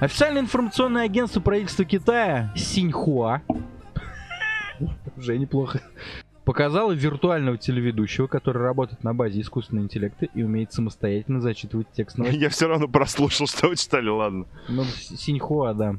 Официальное 0.00 0.42
информационное 0.42 1.04
агентство 1.04 1.40
правительства 1.40 1.84
Китая 1.84 2.52
Синьхуа 2.54 3.42
уже 5.16 5.36
неплохо 5.38 5.80
показало 6.44 6.92
виртуального 6.92 7.58
телеведущего, 7.58 8.28
который 8.28 8.62
работает 8.62 9.02
на 9.02 9.12
базе 9.12 9.40
искусственного 9.40 9.84
интеллекта 9.84 10.26
и 10.26 10.42
умеет 10.42 10.72
самостоятельно 10.72 11.40
зачитывать 11.40 11.88
текст 11.92 12.16
новостей. 12.16 12.40
Я 12.40 12.48
все 12.48 12.68
равно 12.68 12.86
прослушал, 12.86 13.48
что 13.48 13.68
вы 13.68 13.76
читали, 13.76 14.08
ладно. 14.08 14.46
Ну, 14.68 14.84
Синьхуа, 14.84 15.74
да. 15.74 15.96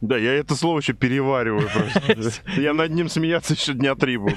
Да, 0.00 0.18
я 0.18 0.34
это 0.34 0.56
слово 0.56 0.80
еще 0.80 0.92
перевариваю 0.92 1.68
просто. 1.72 2.42
Я 2.60 2.74
над 2.74 2.90
ним 2.90 3.08
смеяться 3.08 3.54
еще 3.54 3.72
дня 3.72 3.94
три 3.94 4.16
буду. 4.16 4.34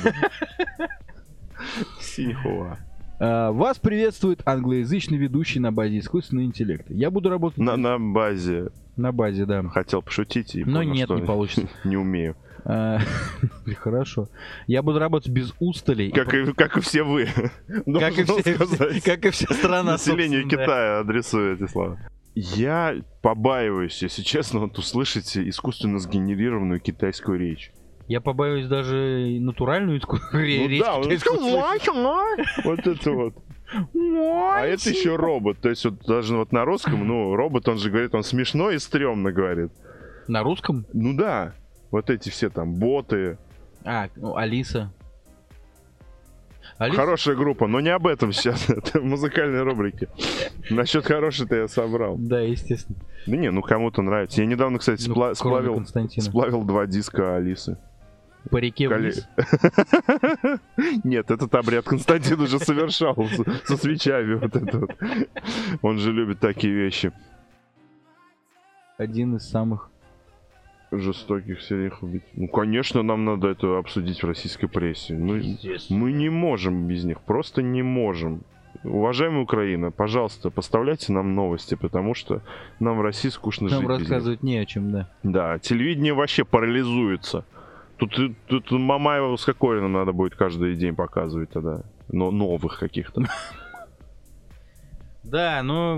Синьхуа. 2.00 2.78
А, 3.20 3.52
Вас 3.52 3.80
приветствует 3.80 4.42
англоязычный 4.46 5.18
ведущий 5.18 5.60
на 5.60 5.72
базе 5.72 6.00
искусственного 6.00 6.46
интеллекта. 6.46 6.94
Я 6.94 7.12
буду 7.12 7.30
работать 7.30 7.60
На, 7.60 7.78
на 7.78 7.98
базе 8.00 8.70
на 8.98 9.12
базе, 9.12 9.46
да. 9.46 9.64
хотел 9.64 10.02
пошутить 10.02 10.56
и 10.56 10.64
Но 10.64 10.80
понял, 10.80 10.94
нет, 10.94 11.08
что 11.08 11.20
не 11.20 11.26
получится. 11.26 11.68
Не 11.84 11.98
умею. 11.98 12.36
А, 12.64 13.00
Хорошо. 13.78 14.30
Я 14.68 14.82
буду 14.82 15.00
работать 15.00 15.30
без 15.32 15.54
устали. 15.60 16.10
Как 16.10 16.34
и, 16.34 16.52
как 16.54 16.78
и 16.78 16.82
все 16.82 17.04
вы. 17.04 17.28
Как 17.86 18.18
и, 18.18 18.24
все, 18.24 19.02
как 19.02 19.26
и 19.26 19.30
вся 19.30 19.54
страна, 19.54 19.94
Населению. 19.94 20.48
Китая 20.48 21.00
адресую 21.00 21.56
эти 21.56 21.70
слова. 21.70 22.00
Я 22.34 22.96
побаиваюсь, 23.22 24.02
если 24.02 24.22
честно, 24.22 24.60
вот 24.60 24.78
услышать 24.78 25.38
искусственно 25.38 26.00
сгенерированную 26.00 26.82
китайскую 26.82 27.40
речь. 27.40 27.72
Я 28.08 28.22
побоюсь 28.22 28.68
даже 28.68 29.38
натуральную 29.40 30.00
Ну 30.02 30.40
речь. 30.40 30.82
Вот 32.64 32.80
это 32.86 33.12
вот. 33.12 33.36
А 33.74 34.66
это 34.66 34.90
еще 34.90 35.16
робот. 35.16 35.60
То 35.60 35.70
есть 35.70 35.86
вот 35.86 36.06
даже 36.06 36.38
вот 36.38 36.52
на 36.52 36.66
русском, 36.66 37.06
ну, 37.08 37.36
робот, 37.36 37.68
он 37.68 37.78
же 37.78 37.90
говорит, 37.90 38.14
он 38.14 38.24
смешно 38.24 38.70
и 38.72 38.78
стрёмно 38.78 39.32
говорит. 39.32 39.72
На 40.28 40.44
русском? 40.44 40.86
Ну 40.94 41.16
да, 41.16 41.54
вот 41.92 42.10
эти 42.10 42.30
все 42.30 42.50
там 42.50 42.76
боты. 42.76 43.38
А, 43.84 44.08
ну, 44.16 44.36
Алиса. 44.36 44.92
Алиса? 46.78 46.98
Хорошая 46.98 47.36
группа, 47.36 47.68
но 47.68 47.80
не 47.80 47.90
об 47.90 48.06
этом 48.08 48.34
сейчас. 48.34 48.70
Это 48.70 49.00
музыкальные 49.02 49.62
рубрики. 49.64 50.10
Насчет 50.70 51.06
хорошей-то 51.06 51.56
я 51.56 51.68
собрал. 51.68 52.18
Да, 52.18 52.40
естественно. 52.42 52.98
Да 53.28 53.38
не, 53.38 53.50
ну 53.50 53.62
кому-то 53.62 54.02
нравится. 54.02 54.42
Я 54.42 54.48
недавно, 54.48 54.80
кстати, 54.80 55.08
Ну, 55.08 55.16
спла- 55.16 55.36
сплавил, 55.36 55.86
сплавил 56.20 56.64
два 56.64 56.86
диска 56.86 57.36
Алисы. 57.38 57.78
По 58.52 58.58
реке 58.58 58.86
Коле- 58.86 59.12
вниз. 59.12 59.28
Нет, 61.04 61.32
этот 61.32 61.54
обряд 61.56 61.86
Константин 61.86 62.40
уже 62.42 62.60
совершал 62.60 63.16
со 63.66 63.78
свечами. 63.78 64.36
Вот 64.36 64.56
это 64.56 64.78
вот. 64.80 64.96
Он 65.82 65.98
же 65.98 66.12
любит 66.12 66.40
такие 66.40 66.74
вещи. 66.74 67.12
Один 68.98 69.36
из 69.36 69.50
самых... 69.50 69.90
жестоких 70.92 71.62
серийных 71.62 72.04
убийц. 72.04 72.24
Ну, 72.34 72.48
конечно, 72.48 73.02
нам 73.04 73.26
надо 73.26 73.50
это 73.50 73.78
обсудить 73.78 74.22
в 74.24 74.28
российской 74.28 74.68
прессе. 74.68 75.16
Мы, 75.16 75.58
мы 75.90 76.12
не 76.14 76.30
можем 76.30 76.88
без 76.88 77.04
них, 77.04 77.20
просто 77.22 77.62
не 77.62 77.82
можем. 77.84 78.44
Уважаемая 78.84 79.42
Украина, 79.42 79.90
пожалуйста, 79.90 80.52
поставляйте 80.52 81.12
нам 81.12 81.34
новости, 81.34 81.76
потому 81.76 82.14
что 82.14 82.42
нам 82.80 82.98
в 83.00 83.02
России 83.02 83.30
скучно 83.30 83.68
Нам 83.70 83.82
жить 83.82 83.90
без 83.90 84.00
них. 84.00 84.00
рассказывать 84.02 84.44
не 84.44 84.58
о 84.58 84.66
чем, 84.66 84.92
да. 84.92 85.10
Да, 85.24 85.58
телевидение 85.60 86.14
вообще 86.14 86.46
парализуется. 86.46 87.46
Тут, 87.98 88.14
тут 88.48 88.72
Мамаева 88.72 89.36
с 89.36 89.46
Кокориным 89.46 89.94
надо 89.94 90.12
будет 90.12 90.36
каждый 90.36 90.76
день 90.76 90.96
показывать 90.96 91.50
тогда. 91.52 91.84
Но 92.10 92.32
новых 92.32 92.80
каких-то. 92.80 93.24
Да, 95.24 95.64
но 95.64 95.98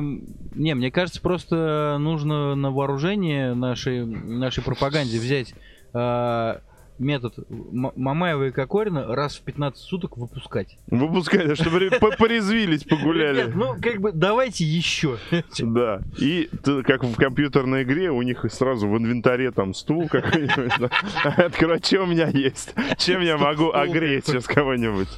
не, 0.55 0.73
мне 0.73 0.89
кажется, 0.89 1.21
просто 1.21 1.97
нужно 1.99 2.55
на 2.55 2.71
вооружение 2.71 3.53
нашей, 3.55 4.05
нашей 4.05 4.63
пропаганде 4.63 5.19
взять 5.19 5.53
а, 5.91 6.61
метод 6.99 7.33
Мамаева 7.49 8.47
и 8.47 8.51
Кокорина 8.51 9.15
раз 9.15 9.37
в 9.37 9.41
15 9.43 9.79
суток 9.81 10.17
выпускать. 10.17 10.77
Выпускайте, 10.87 11.55
чтобы 11.55 11.79
ре- 11.79 11.91
по- 11.91 12.11
порезвились, 12.15 12.83
погуляли. 12.83 13.41
Ребят, 13.41 13.55
ну 13.55 13.75
как 13.81 14.01
бы 14.01 14.11
давайте 14.11 14.63
еще. 14.65 15.17
Да. 15.59 16.01
И 16.19 16.49
как 16.85 17.03
в 17.03 17.15
компьютерной 17.15 17.83
игре, 17.83 18.11
у 18.11 18.21
них 18.21 18.45
сразу 18.51 18.87
в 18.87 18.97
инвентаре 18.97 19.51
там 19.51 19.73
стул 19.73 20.07
какой-нибудь. 20.07 20.71
да. 20.79 20.89
Открывай, 21.45 21.79
что 21.83 22.03
у 22.03 22.05
меня 22.07 22.27
есть? 22.27 22.73
Чем 22.97 23.21
я 23.21 23.37
могу 23.37 23.71
огреть 23.71 24.25
сейчас 24.25 24.45
кого-нибудь? 24.47 25.09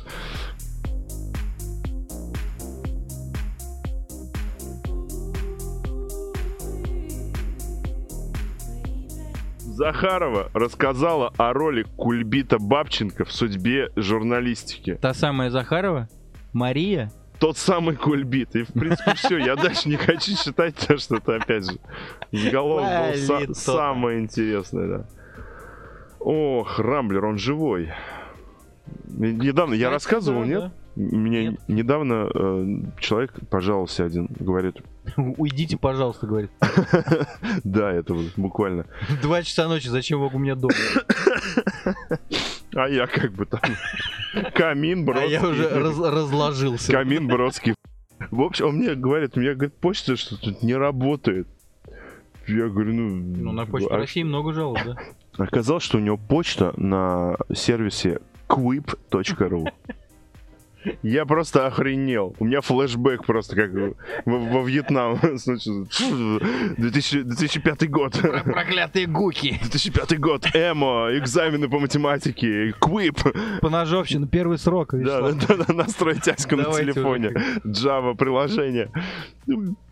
Захарова 9.79 10.49
рассказала 10.53 11.31
о 11.37 11.53
роли 11.53 11.85
Кульбита 11.95 12.59
Бабченко 12.59 13.23
в 13.23 13.31
судьбе 13.31 13.87
журналистики. 13.95 14.95
Та 14.95 15.13
самая 15.13 15.49
Захарова, 15.51 16.09
Мария. 16.51 17.13
Тот 17.39 17.57
самый 17.57 17.95
Кульбит. 17.95 18.57
И, 18.57 18.63
в 18.63 18.73
принципе, 18.73 19.13
все. 19.15 19.37
Я 19.37 19.55
дальше 19.55 19.87
не 19.87 19.95
хочу 19.95 20.35
читать, 20.35 20.75
потому 20.75 20.99
что 20.99 21.15
это, 21.15 21.37
опять 21.37 21.63
же, 21.71 21.77
заголовок 22.33 22.83
был 22.83 23.13
са- 23.13 23.53
самое 23.53 24.19
интересное, 24.19 24.87
да. 24.89 25.05
Ох, 26.19 26.77
Рамблер, 26.79 27.23
он 27.23 27.37
живой. 27.37 27.93
Недавно, 29.07 29.75
я 29.75 29.89
рассказывал, 29.89 30.43
нет? 30.43 30.73
Мне 30.97 31.51
Нет. 31.51 31.59
недавно 31.69 32.29
э, 32.33 32.65
человек 32.99 33.31
пожаловался 33.49 34.03
один, 34.03 34.27
говорит. 34.37 34.75
Уйдите, 35.37 35.77
пожалуйста, 35.77 36.27
говорит. 36.27 36.51
да, 37.63 37.91
это 37.91 38.13
вот 38.13 38.25
буквально. 38.37 38.85
Два 39.21 39.43
часа 39.43 39.67
ночи, 39.67 39.87
зачем 39.87 40.19
вы 40.19 40.27
у 40.27 40.39
меня 40.39 40.55
дома? 40.55 40.73
А 42.75 42.87
я 42.87 43.07
как 43.07 43.31
бы 43.33 43.45
там 43.45 43.61
камин 44.53 45.01
А 45.01 45.05
бродский. 45.05 45.31
я 45.31 45.47
уже 45.47 45.67
раз- 45.69 45.99
разложился. 45.99 46.91
Камин 46.91 47.27
Бродский. 47.27 47.73
В 48.31 48.41
общем, 48.41 48.67
он 48.67 48.75
мне 48.77 48.95
говорит, 48.95 49.37
у 49.37 49.39
меня 49.39 49.53
говорит, 49.55 49.75
почта 49.75 50.15
что 50.15 50.39
тут 50.39 50.61
не 50.61 50.75
работает. 50.75 51.47
Я 52.47 52.67
говорю, 52.67 52.93
ну... 52.93 53.09
Ну, 53.09 53.51
на 53.51 53.65
почту 53.65 53.93
а 53.93 53.97
России 53.97 54.23
много 54.23 54.53
жалоб, 54.53 54.79
да? 54.83 54.97
Оказалось, 55.37 55.83
что 55.83 55.97
у 55.97 56.01
него 56.01 56.17
почта 56.17 56.73
на 56.77 57.37
сервисе 57.53 58.19
quip.ru. 58.47 59.71
Я 61.03 61.25
просто 61.25 61.67
охренел. 61.67 62.35
У 62.39 62.45
меня 62.45 62.61
флешбэк 62.61 63.25
просто 63.25 63.55
как 63.55 63.71
во, 64.25 64.37
во 64.37 64.63
Вьетнам. 64.63 65.19
Значит, 65.33 65.73
2000 66.77 67.23
2005 67.23 67.89
год. 67.89 68.17
Проклятые 68.19 69.07
гуки. 69.07 69.59
2005 69.61 70.19
год. 70.19 70.45
Эмо, 70.53 71.09
экзамены 71.13 71.69
по 71.69 71.79
математике, 71.79 72.71
Quip. 72.71 73.59
Поножовщина, 73.61 74.27
первый 74.27 74.57
срок. 74.57 74.93
Да, 74.93 75.21
да, 75.21 75.31
да, 75.47 75.65
да, 75.67 75.73
настроить 75.73 76.21
тяську 76.21 76.55
на 76.55 76.71
телефоне. 76.71 77.33
Java 77.65 78.15
приложение. 78.15 78.91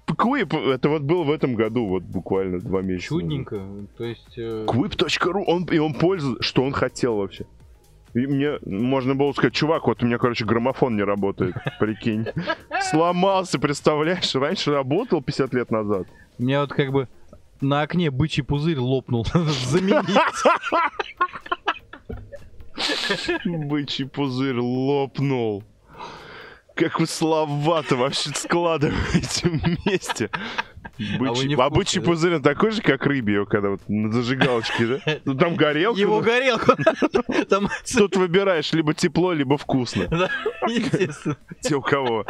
Quip, 0.08 0.74
это 0.74 0.90
вот 0.90 1.02
было 1.02 1.24
в 1.24 1.32
этом 1.32 1.56
году, 1.56 1.86
вот 1.86 2.04
буквально 2.04 2.60
два 2.60 2.82
месяца. 2.82 3.10
Чудненько. 3.10 3.62
То 3.98 4.06
есть... 4.06 4.38
э, 4.38 4.66
Quip.ru, 4.66 5.44
он, 5.46 5.66
и 5.66 5.78
он 5.80 5.94
пользуется, 5.94 6.42
что 6.42 6.64
он 6.64 6.72
хотел 6.72 7.18
вообще. 7.18 7.46
И 8.18 8.26
мне 8.26 8.58
можно 8.66 9.14
было 9.14 9.32
сказать, 9.32 9.54
чувак, 9.54 9.86
вот 9.86 10.02
у 10.02 10.06
меня, 10.08 10.18
короче, 10.18 10.44
граммофон 10.44 10.96
не 10.96 11.04
работает, 11.04 11.54
прикинь. 11.80 12.26
Сломался, 12.90 13.60
представляешь? 13.60 14.34
Раньше 14.34 14.72
работал 14.72 15.22
50 15.22 15.54
лет 15.54 15.70
назад. 15.70 16.08
У 16.40 16.44
меня 16.44 16.62
вот 16.62 16.74
как 16.74 16.92
бы 16.92 17.08
на 17.62 17.84
окне 17.84 18.10
бычий 18.10 18.42
пузырь 18.44 18.80
лопнул. 18.80 19.24
Заменить. 19.68 20.04
Бычий 23.46 24.08
пузырь 24.08 24.58
лопнул. 24.58 25.64
Как 26.78 27.00
вы 27.00 27.08
слова-то 27.08 27.96
вообще 27.96 28.30
складываете 28.36 29.50
вместе. 29.50 30.30
Бычий, 31.20 31.56
а 31.56 31.70
бычий 31.70 32.00
да? 32.00 32.06
пузырь 32.08 32.36
он 32.36 32.42
такой 32.42 32.72
же, 32.72 32.82
как 32.82 33.06
рыбий, 33.06 33.46
когда 33.46 33.70
вот 33.70 33.82
на 33.88 34.12
зажигалочке, 34.12 34.86
да? 34.88 35.00
Ну, 35.26 35.36
там 35.36 35.56
горелка. 35.56 36.00
Его 36.00 36.22
горелку. 36.22 36.72
Там, 37.50 37.70
Тут 37.96 38.16
выбираешь 38.16 38.72
либо 38.74 38.94
тепло, 38.94 39.34
либо 39.34 39.58
вкусно. 39.58 40.08
да, 40.10 40.30
естественно. 40.68 41.38
Те, 41.62 41.76
у 41.76 41.82
кого. 41.82 42.26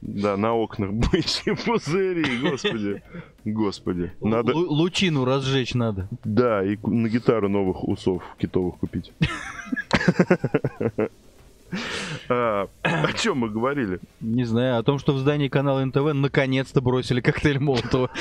Да, 0.00 0.36
на 0.36 0.54
окнах 0.54 0.92
бычьи 0.92 1.54
пузыри, 1.54 2.38
господи. 2.38 3.02
Господи. 3.44 4.12
Надо, 4.20 4.52
Лу- 4.52 4.66
Лучину 4.68 5.24
разжечь 5.24 5.74
надо. 5.74 6.08
да, 6.24 6.64
и 6.64 6.76
на 6.84 7.08
гитару 7.08 7.48
новых 7.48 7.82
усов 7.86 8.22
китовых 8.38 8.78
купить. 8.78 9.12
А, 12.30 12.68
О 12.82 13.12
чем 13.14 13.38
мы 13.38 13.48
говорили? 13.48 14.00
Не 14.20 14.44
знаю, 14.44 14.78
о 14.78 14.82
том, 14.82 14.98
что 14.98 15.12
в 15.12 15.18
здании 15.18 15.48
канала 15.48 15.84
НТВ 15.84 16.12
наконец-то 16.14 16.80
бросили 16.80 17.20
коктейль 17.20 17.58
Молотова. 17.58 18.10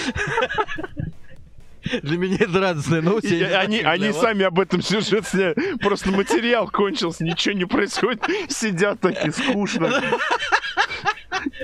Для 2.04 2.18
меня 2.18 2.38
это 2.40 2.60
радостная 2.60 3.02
новость. 3.02 3.32
я 3.32 3.60
Они, 3.60 3.80
они 3.80 4.12
сами 4.12 4.44
об 4.44 4.60
этом 4.60 4.82
сюжет 4.82 5.26
сняли. 5.26 5.78
Просто 5.78 6.12
материал 6.12 6.68
кончился, 6.68 7.24
ничего 7.24 7.56
не 7.56 7.66
происходит. 7.66 8.24
Сидят 8.50 9.00
такие 9.00 9.32
скучно. 9.32 9.90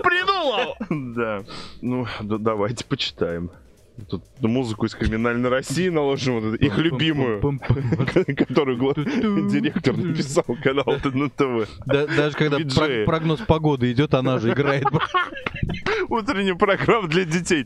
Придумал! 0.04 0.76
Да. 0.90 1.44
Ну, 1.82 2.08
да- 2.22 2.38
давайте 2.38 2.86
почитаем. 2.86 3.52
Тут 4.10 4.24
музыку 4.42 4.88
из 4.88 4.96
криминальной 4.96 5.50
России 5.50 5.88
наложим, 5.90 6.40
вот 6.40 6.56
их 6.56 6.78
любимую, 6.78 7.40
которую 8.38 8.94
директор 9.50 9.96
написал 9.96 10.46
канал 10.64 10.86
на 11.04 11.30
ТВ. 11.30 11.70
Даже 11.86 12.36
когда 12.36 12.58
прогноз 13.06 13.42
погоды 13.42 13.92
идет, 13.92 14.16
она 14.16 14.40
же 14.40 14.52
играет. 14.52 14.86
Утренняя 16.10 16.56
программа 16.56 17.08
для 17.08 17.24
детей. 17.24 17.66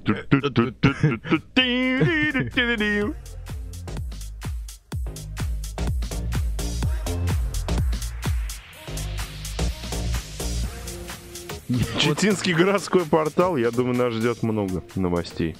Читинский 11.99 12.53
городской 12.53 13.05
портал, 13.05 13.57
я 13.57 13.71
думаю, 13.71 13.97
нас 13.97 14.13
ждет 14.13 14.41
много 14.41 14.83
новостей. 14.95 15.57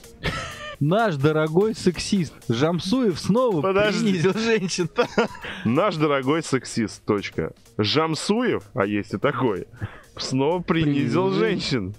Наш 0.79 1.15
дорогой 1.15 1.73
сексист 1.73 2.33
Жамсуев 2.47 3.19
снова 3.19 3.61
Подожди. 3.61 4.11
принизил 4.11 4.33
женщин. 4.33 4.89
Наш 5.65 5.95
дорогой 5.95 6.43
сексист. 6.43 7.03
Точка. 7.03 7.53
Жамсуев, 7.79 8.63
а 8.75 8.85
есть 8.85 9.13
и 9.13 9.17
такой, 9.17 9.67
снова 10.17 10.61
принизил 10.61 11.31
женщин. 11.31 11.95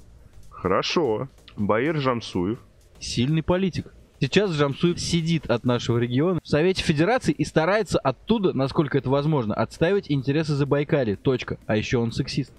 Хорошо. 0.50 1.28
Баир 1.56 1.96
Жамсуев. 1.96 2.58
Сильный 3.00 3.42
политик. 3.42 3.92
Сейчас 4.20 4.50
Жамсуев 4.50 5.00
сидит 5.00 5.48
от 5.50 5.64
нашего 5.64 5.98
региона 5.98 6.40
в 6.42 6.48
Совете 6.48 6.82
Федерации 6.82 7.32
и 7.32 7.44
старается 7.44 7.98
оттуда, 7.98 8.52
насколько 8.52 8.98
это 8.98 9.10
возможно, 9.10 9.54
отстаивать 9.54 10.10
интересы 10.10 10.54
Забайкалья. 10.54 11.16
Точка. 11.16 11.58
А 11.66 11.76
еще 11.76 11.98
он 11.98 12.12
сексист. 12.12 12.52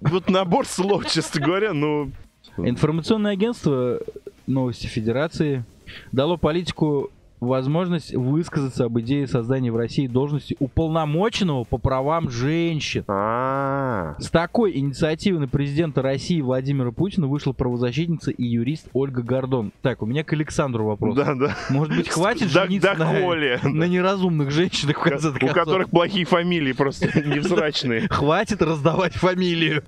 Вот 0.00 0.28
набор 0.28 0.66
слов, 0.66 1.10
честно 1.10 1.40
говоря, 1.40 1.72
ну... 1.72 2.12
Информационное 2.58 3.32
агентство 3.32 3.98
Новости 4.46 4.86
Федерации 4.86 5.64
дало 6.12 6.36
политику 6.36 7.10
возможность 7.44 8.14
высказаться 8.14 8.84
об 8.84 8.98
идее 9.00 9.26
создания 9.26 9.70
в 9.70 9.76
России 9.76 10.06
должности 10.06 10.56
уполномоченного 10.58 11.64
по 11.64 11.78
правам 11.78 12.30
женщин. 12.30 13.04
А, 13.08 14.16
С 14.18 14.30
такой 14.30 14.76
инициативой 14.76 15.40
на 15.40 15.48
президента 15.48 16.02
России 16.02 16.40
Владимира 16.40 16.90
Путина 16.90 17.26
вышла 17.26 17.52
правозащитница 17.52 18.30
и 18.30 18.44
юрист 18.44 18.88
Ольга 18.92 19.22
Гордон. 19.22 19.72
Так, 19.82 20.02
у 20.02 20.06
меня 20.06 20.24
к 20.24 20.32
Александру 20.32 20.86
вопрос. 20.86 21.16
да, 21.16 21.34
да. 21.34 21.56
Может 21.70 21.96
быть, 21.96 22.08
хватит 22.08 22.48
жениться 22.48 22.94
на, 22.94 23.84
неразумных 23.88 24.50
женщинах 24.50 24.98
в 24.98 25.02
конце 25.02 25.30
У 25.30 25.48
которых 25.48 25.90
плохие 25.90 26.24
фамилии, 26.24 26.72
просто 26.72 27.06
невзрачные. 27.28 28.08
Хватит 28.08 28.62
раздавать 28.62 29.14
фамилию. 29.14 29.84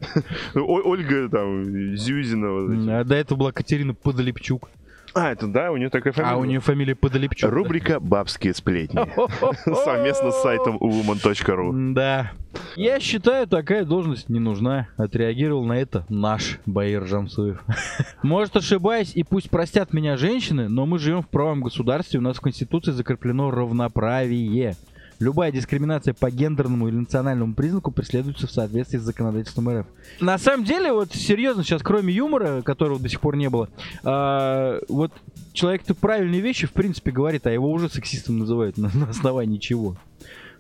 Ольга 0.55 1.29
там, 1.29 1.97
Зюзина. 1.97 3.01
А 3.01 3.05
до 3.05 3.15
этого 3.15 3.39
была 3.39 3.53
Катерина 3.53 3.95
Подолепчук. 3.95 4.69
А, 5.17 5.33
это 5.33 5.47
да, 5.47 5.73
у 5.73 5.79
нее 5.79 5.89
такая 5.89 6.13
фамилия. 6.13 6.35
А 6.35 6.37
у 6.37 6.45
нее 6.45 6.61
фамилия 6.61 6.95
Подолепчук. 6.95 7.51
Рубрика 7.51 8.01
«Бабские 8.01 8.53
сплетни». 8.53 9.01
Совместно 9.85 10.31
с 10.31 10.43
сайтом 10.43 10.77
woman.ru. 10.77 11.95
Да. 11.95 12.33
Я 12.77 13.01
считаю, 13.01 13.47
такая 13.47 13.87
должность 13.87 14.29
не 14.29 14.41
нужна. 14.41 14.89
Отреагировал 14.99 15.65
на 15.65 15.73
это 15.73 16.05
наш 16.11 16.59
Баир 16.67 17.07
Жамсуев. 17.07 17.65
Может, 18.23 18.57
ошибаюсь, 18.57 19.13
и 19.15 19.23
пусть 19.23 19.49
простят 19.49 19.95
меня 19.95 20.19
женщины, 20.19 20.69
но 20.69 20.85
мы 20.85 20.99
живем 20.99 21.23
в 21.23 21.29
правом 21.29 21.63
государстве, 21.63 22.19
у 22.19 22.23
нас 22.23 22.37
в 22.37 22.43
Конституции 22.43 22.91
закреплено 22.91 23.51
равноправие. 23.51 24.77
Любая 25.19 25.51
дискриминация 25.51 26.13
по 26.15 26.31
гендерному 26.31 26.89
или 26.89 26.97
национальному 26.97 27.55
признаку 27.55 27.91
преследуется 27.91 28.47
в 28.47 28.51
соответствии 28.51 28.99
с 28.99 29.03
законодательством 29.03 29.71
РФ. 29.71 29.87
На 30.21 30.37
самом 30.39 30.65
деле, 30.65 30.93
вот 30.93 31.13
серьезно, 31.13 31.65
сейчас 31.65 31.83
кроме 31.83 32.13
юмора, 32.13 32.63
которого 32.63 32.99
до 32.99 33.09
сих 33.09 33.21
пор 33.21 33.37
не 33.37 33.49
было, 33.49 33.69
а, 34.05 34.79
вот 34.89 35.13
человек-то 35.53 35.95
правильные 35.95 36.41
вещи, 36.41 36.67
в 36.67 36.73
принципе, 36.73 37.11
говорит, 37.11 37.47
а 37.47 37.51
его 37.51 37.71
уже 37.71 37.89
сексистом 37.89 38.39
называют 38.39 38.77
на, 38.77 38.91
на 38.95 39.09
основании 39.09 39.59
чего. 39.59 39.97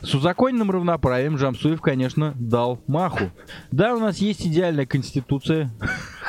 С 0.00 0.14
узаконенным 0.14 0.70
равноправием 0.70 1.38
Жамсуев, 1.38 1.80
конечно, 1.80 2.34
дал 2.36 2.80
маху. 2.86 3.30
Да, 3.70 3.94
у 3.94 3.98
нас 3.98 4.18
есть 4.18 4.46
идеальная 4.46 4.86
конституция. 4.86 5.70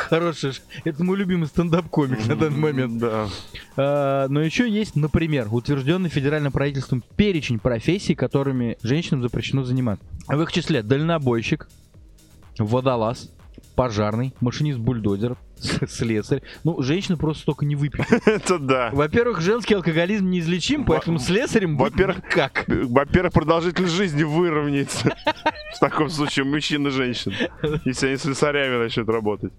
Хорошая. 0.09 0.51
ж- 0.53 0.61
Это 0.83 1.03
мой 1.03 1.17
любимый 1.17 1.47
стендап-комик 1.47 2.25
на 2.27 2.35
данный 2.35 2.57
момент. 2.59 2.97
Да. 2.99 3.27
А, 3.75 4.27
Но 4.27 4.41
еще 4.41 4.69
есть, 4.69 4.95
например, 4.95 5.47
утвержденный 5.51 6.09
федеральным 6.09 6.51
правительством 6.51 7.03
перечень 7.15 7.59
профессий, 7.59 8.15
которыми 8.15 8.77
женщинам 8.83 9.21
запрещено 9.21 9.63
заниматься. 9.63 10.05
В 10.27 10.41
их 10.41 10.51
числе 10.51 10.81
дальнобойщик, 10.83 11.67
водолаз, 12.57 13.29
пожарный, 13.75 14.33
машинист 14.41 14.79
бульдозеров, 14.79 15.37
слесарь. 15.87 16.41
Ну, 16.63 16.81
женщины 16.81 17.17
просто 17.17 17.43
столько 17.43 17.65
не 17.65 17.75
выпьют. 17.75 18.07
Это 18.25 18.57
да. 18.59 18.89
Во-первых, 18.91 19.41
женский 19.41 19.75
алкоголизм 19.75 20.29
неизлечим, 20.29 20.83
поэтому 20.85 21.19
слесарем 21.19 21.77
во-первых, 21.77 22.17
как? 22.29 22.65
Во-первых, 22.67 23.33
продолжительность 23.33 23.93
жизни 23.93 24.23
выровняется. 24.23 25.15
В 25.75 25.79
таком 25.79 26.09
случае 26.09 26.45
мужчин 26.45 26.87
и 26.87 26.89
женщин. 26.89 27.33
Если 27.85 28.07
они 28.07 28.17
слесарями 28.17 28.77
начнут 28.83 29.09
работать. 29.09 29.53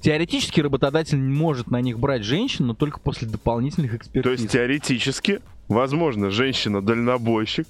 Теоретически 0.00 0.60
работодатель 0.60 1.18
может 1.18 1.70
на 1.70 1.80
них 1.80 1.98
брать 1.98 2.22
женщин, 2.22 2.66
но 2.66 2.74
только 2.74 3.00
после 3.00 3.26
дополнительных 3.28 3.90
То 3.92 3.96
экспертиз. 3.96 4.40
есть 4.40 4.52
теоретически, 4.52 5.40
возможно, 5.66 6.30
женщина-дальнобойщик, 6.30 7.66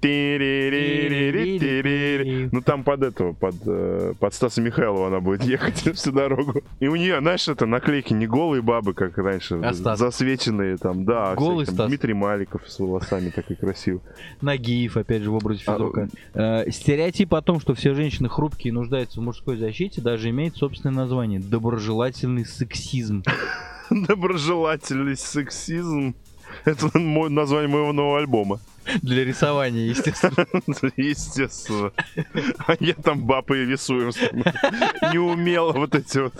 «Ти-ри-ри-ри-ри-ри-ри». 0.00 2.48
ну 2.52 2.62
там 2.62 2.84
под 2.84 3.02
этого, 3.02 3.32
под, 3.32 3.56
э, 3.66 4.14
под 4.18 4.34
Стаса 4.34 4.62
Михайлова 4.62 5.08
она 5.08 5.20
будет 5.20 5.42
ехать 5.44 5.76
всю 5.96 6.12
дорогу. 6.12 6.62
И 6.78 6.86
у 6.86 6.96
нее, 6.96 7.18
знаешь, 7.20 7.48
это 7.48 7.66
наклейки 7.66 8.12
не 8.12 8.26
голые 8.26 8.62
бабы, 8.62 8.94
как 8.94 9.18
раньше, 9.18 9.60
А 9.62 9.72
засвеченные 9.72 10.76
там, 10.76 11.04
да. 11.04 11.34
Голый 11.34 11.64
всякие 11.64 11.66
там 11.66 11.74
Стас? 11.74 11.88
Дмитрий 11.88 12.14
Маликов 12.14 12.62
с 12.66 12.78
волосами 12.78 13.30
такой 13.30 13.56
красивый. 13.56 14.00
Нагиев, 14.40 14.96
опять 14.96 15.22
же, 15.22 15.30
в 15.30 15.34
образе 15.34 15.62
А, 15.66 15.72
физрука. 15.72 16.08
Э, 16.34 16.70
стереотип 16.70 17.34
о 17.34 17.42
том, 17.42 17.60
что 17.60 17.74
все 17.74 17.94
женщины 17.94 18.28
хрупкие 18.28 18.70
и 18.70 18.72
нуждаются 18.72 19.20
в 19.20 19.24
мужской 19.24 19.56
защите, 19.56 20.00
даже 20.00 20.30
имеет 20.30 20.56
собственное 20.56 20.94
название. 20.94 21.40
Доброжелательный 21.40 22.46
сексизм. 22.46 23.22
Доброжелательный 23.90 25.16
сексизм. 25.16 26.14
Это 26.64 26.98
мой, 26.98 27.30
название 27.30 27.68
моего 27.68 27.92
нового 27.92 28.18
альбома. 28.18 28.60
Для 29.02 29.24
рисования, 29.24 29.86
естественно. 29.86 30.46
Естественно. 30.96 31.92
А 32.66 32.74
я 32.80 32.94
там 32.94 33.24
бабы 33.24 33.64
рисую. 33.64 34.12
Не 35.12 35.18
умело 35.18 35.72
вот 35.72 35.94
эти 35.94 36.18
вот. 36.18 36.34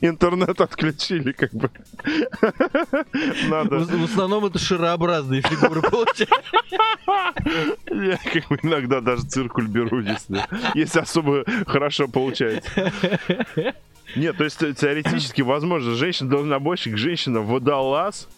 Интернет 0.00 0.60
отключили, 0.60 1.32
как 1.32 1.52
бы. 1.52 1.70
Надо. 3.48 3.78
В 3.78 4.00
в 4.00 4.04
основном 4.04 4.44
это 4.46 4.58
шарообразные 4.58 5.42
фигуры 5.42 5.82
получаются. 5.82 6.46
Я 7.90 8.16
как 8.32 8.48
бы 8.48 8.58
иногда 8.62 9.00
даже 9.00 9.24
циркуль 9.24 9.66
беру, 9.66 10.00
если, 10.00 10.40
если 10.74 11.00
особо 11.00 11.44
хорошо 11.66 12.06
получается. 12.06 12.92
Нет, 14.14 14.36
то 14.36 14.44
есть 14.44 14.58
те- 14.58 14.72
теоретически 14.74 15.42
возможно, 15.42 15.94
женщина-дальнобойщик, 15.94 16.96
женщина-водолаз, 16.96 18.28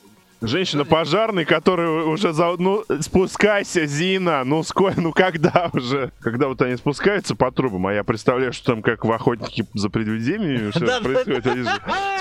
женщина-пожарный, 0.46 1.44
который 1.44 2.04
уже 2.06 2.32
за... 2.32 2.54
Ну, 2.58 2.84
спускайся, 3.00 3.86
Зина, 3.86 4.44
ну 4.44 4.62
сколько, 4.62 5.00
ну 5.00 5.12
когда 5.12 5.70
уже? 5.72 6.12
Когда 6.20 6.48
вот 6.48 6.60
они 6.62 6.76
спускаются 6.76 7.34
по 7.34 7.50
трубам, 7.50 7.86
а 7.86 7.92
я 7.94 8.04
представляю, 8.04 8.52
что 8.52 8.72
там 8.72 8.82
как 8.82 9.04
в 9.04 9.12
охотнике 9.12 9.66
за 9.74 9.90
привидениями 9.90 10.70
что 10.74 11.00
происходит, 11.02 11.46
они 11.46 11.62
же 11.62 11.70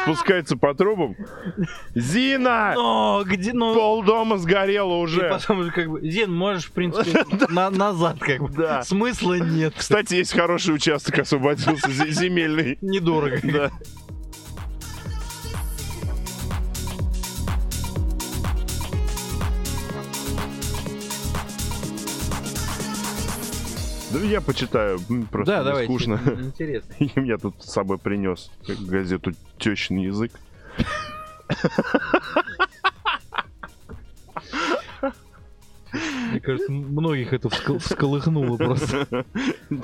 спускаются 0.04 0.58
по 0.58 0.74
трубам. 0.74 1.16
Зина! 1.96 2.74
Но 2.76 3.24
где, 3.26 3.54
ну... 3.54 3.74
Пол 3.74 4.04
дома 4.04 4.38
сгорело 4.38 5.00
И 5.00 5.04
уже. 5.04 5.30
потом 5.30 5.70
как 5.72 5.90
бы, 5.90 6.02
Зин, 6.02 6.34
можешь, 6.34 6.66
в 6.66 6.72
принципе, 6.72 7.24
на- 7.50 7.70
назад 7.70 8.18
как 8.20 8.42
бы. 8.42 8.50
Да. 8.50 8.84
Смысла 8.84 9.36
нет. 9.36 9.74
Кстати, 9.78 10.16
есть 10.16 10.34
хороший 10.34 10.76
участок 10.76 11.20
освободился, 11.20 11.88
зе- 11.90 12.10
земельный. 12.10 12.78
Недорого. 12.82 13.40
Да. 13.44 13.72
Да 24.14 24.20
я 24.20 24.42
почитаю, 24.42 25.00
просто 25.32 25.52
Да, 25.54 25.64
давайте. 25.64 25.92
скучно. 25.92 26.20
Интересно. 26.40 26.94
И 27.00 27.12
я 27.22 27.38
тут 27.38 27.56
с 27.64 27.72
собой 27.72 27.98
принес 27.98 28.52
газету 28.68 29.34
«Тещин 29.58 29.98
язык». 29.98 30.32
кажется, 36.44 36.72
многих 36.72 37.34
это 37.34 37.48
вскол- 37.48 37.80
всколыхнуло 37.80 38.58
просто. 38.58 39.26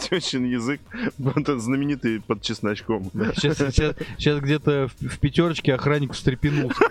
Тещин 0.10 0.46
язык, 0.46 0.82
это 1.36 1.58
знаменитый 1.60 2.22
под 2.22 2.42
чесночком. 2.42 3.10
Сейчас, 3.36 3.58
сейчас, 3.58 3.96
сейчас 4.18 4.40
где-то 4.40 4.88
в, 5.00 5.08
в 5.08 5.20
пятерочке 5.20 5.74
охранник 5.74 6.14
встрепенулся. 6.14 6.84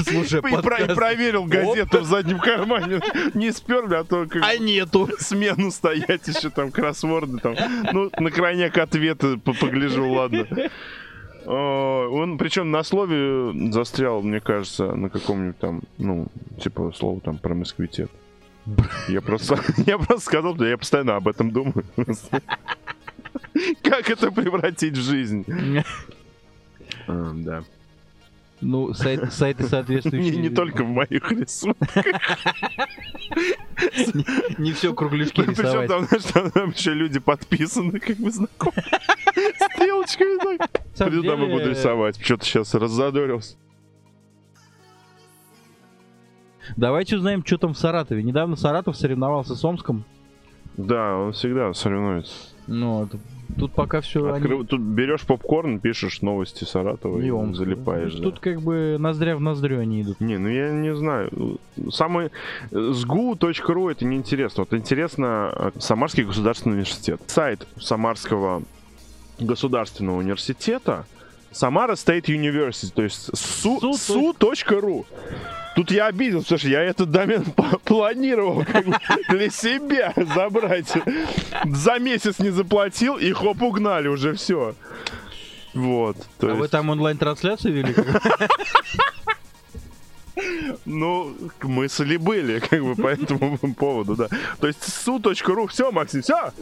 Слушай, 0.00 0.40
И 0.40 0.94
проверил 0.94 1.44
газету 1.44 2.00
в 2.00 2.04
заднем 2.04 2.38
кармане. 2.38 3.00
Не 3.34 3.50
сперли, 3.52 3.94
а 3.94 4.04
то 4.04 4.26
как 4.26 4.42
А 4.44 4.56
нету. 4.58 5.08
смену 5.18 5.70
стоять 5.70 6.26
еще 6.28 6.50
там 6.50 6.70
кроссворды 6.70 7.38
там. 7.38 7.54
Ну, 7.92 8.10
на 8.18 8.30
крайняк 8.30 8.76
ответы 8.76 9.38
по- 9.38 9.54
погляжу, 9.54 10.08
ладно. 10.10 10.46
Он, 11.46 12.38
причем 12.38 12.70
на 12.70 12.82
слове 12.82 13.52
застрял, 13.70 14.22
мне 14.22 14.40
кажется, 14.40 14.94
на 14.94 15.10
каком-нибудь 15.10 15.58
там, 15.58 15.82
ну, 15.98 16.28
типа 16.62 16.92
слово 16.96 17.20
там 17.20 17.36
про 17.36 17.54
москвитет. 17.54 18.10
Я 19.08 19.20
просто, 19.20 19.58
я 19.86 19.98
просто 19.98 20.24
сказал, 20.24 20.54
да 20.54 20.68
я 20.68 20.78
постоянно 20.78 21.16
об 21.16 21.28
этом 21.28 21.50
думаю. 21.50 21.84
Как 23.82 24.10
это 24.10 24.30
превратить 24.30 24.96
в 24.96 25.02
жизнь? 25.02 25.44
А, 27.06 27.32
Да. 27.34 27.64
Ну, 28.60 28.94
сайт, 28.94 29.32
сайты 29.32 29.64
соответствующие. 29.64 30.36
не 30.36 30.48
только 30.48 30.84
в 30.84 30.88
моих 30.88 31.30
рисунках. 31.30 32.06
Не 34.58 34.72
все 34.72 34.94
кругляшки 34.94 35.42
Причем 35.42 35.64
рисовать. 35.64 35.88
там, 35.88 36.04
знаешь, 36.06 36.52
там, 36.52 36.70
еще 36.70 36.94
люди 36.94 37.18
подписаны, 37.18 38.00
как 38.00 38.16
бы 38.16 38.30
знакомы. 38.30 38.82
Стрелочками 39.72 40.56
так. 40.56 40.70
Приду 40.96 41.22
домой 41.22 41.50
буду 41.50 41.68
рисовать. 41.70 42.18
Что-то 42.22 42.44
сейчас 42.46 42.72
раззадорился. 42.74 43.56
Давайте 46.76 47.16
узнаем, 47.16 47.44
что 47.44 47.58
там 47.58 47.74
в 47.74 47.78
Саратове. 47.78 48.22
Недавно 48.22 48.56
Саратов 48.56 48.96
соревновался 48.96 49.54
с 49.54 49.64
Омском. 49.64 50.04
Да, 50.76 51.16
он 51.16 51.32
всегда 51.32 51.72
соревнуется. 51.72 52.32
Ну, 52.66 53.00
вот 53.00 53.10
тут 53.58 53.72
пока 53.72 54.00
все 54.00 54.26
Открыв- 54.32 54.66
Тут 54.66 54.80
берешь 54.80 55.20
попкорн, 55.20 55.78
пишешь 55.78 56.22
новости 56.22 56.64
Саратова 56.64 57.20
и, 57.20 57.54
залипаешь. 57.54 58.14
да. 58.14 58.22
Тут 58.22 58.40
как 58.40 58.60
бы 58.62 58.96
ноздря 58.98 59.36
в 59.36 59.40
ноздрю 59.40 59.80
они 59.80 60.02
идут. 60.02 60.20
Не, 60.20 60.38
ну 60.38 60.48
я 60.48 60.72
не 60.72 60.94
знаю. 60.96 61.58
Самый... 61.90 62.30
sgu.ru 62.72 63.90
это 63.90 64.04
неинтересно. 64.04 64.62
Вот 64.62 64.72
интересно 64.76 65.52
э, 65.54 65.70
Самарский 65.78 66.24
государственный 66.24 66.72
университет. 66.74 67.20
Сайт 67.26 67.66
Самарского 67.78 68.62
государственного 69.38 70.18
университета 70.18 71.04
Самара 71.52 71.92
State 71.92 72.24
University, 72.26 72.92
то 72.92 73.02
есть 73.02 73.36
су- 73.36 73.80
Су- 73.96 74.32
su.ru. 74.32 75.04
Тут 75.76 75.90
я 75.90 76.06
обиделся, 76.06 76.56
что 76.56 76.68
я 76.68 76.80
этот 76.82 77.10
домен 77.10 77.44
планировал 77.84 78.64
как 78.64 78.86
бы 78.86 78.96
для 79.28 79.50
себя 79.50 80.12
забрать. 80.34 80.92
За 81.64 81.98
месяц 81.98 82.38
не 82.38 82.50
заплатил, 82.50 83.16
и 83.16 83.32
хоп, 83.32 83.60
угнали 83.62 84.08
уже 84.08 84.34
все. 84.34 84.74
Вот. 85.74 86.16
а 86.40 86.46
вы 86.46 86.58
есть- 86.60 86.70
там 86.70 86.90
онлайн-трансляцию 86.90 87.74
вели? 87.74 87.94
Ну, 90.84 91.34
мысли 91.62 92.16
были, 92.16 92.58
как 92.58 92.82
бы, 92.82 92.96
по 92.96 93.08
этому 93.08 93.56
поводу, 93.74 94.16
да. 94.16 94.28
То 94.60 94.66
есть 94.66 94.80
su.ru, 94.82 95.68
все, 95.68 95.90
Максим, 95.92 96.22
все. 96.22 96.52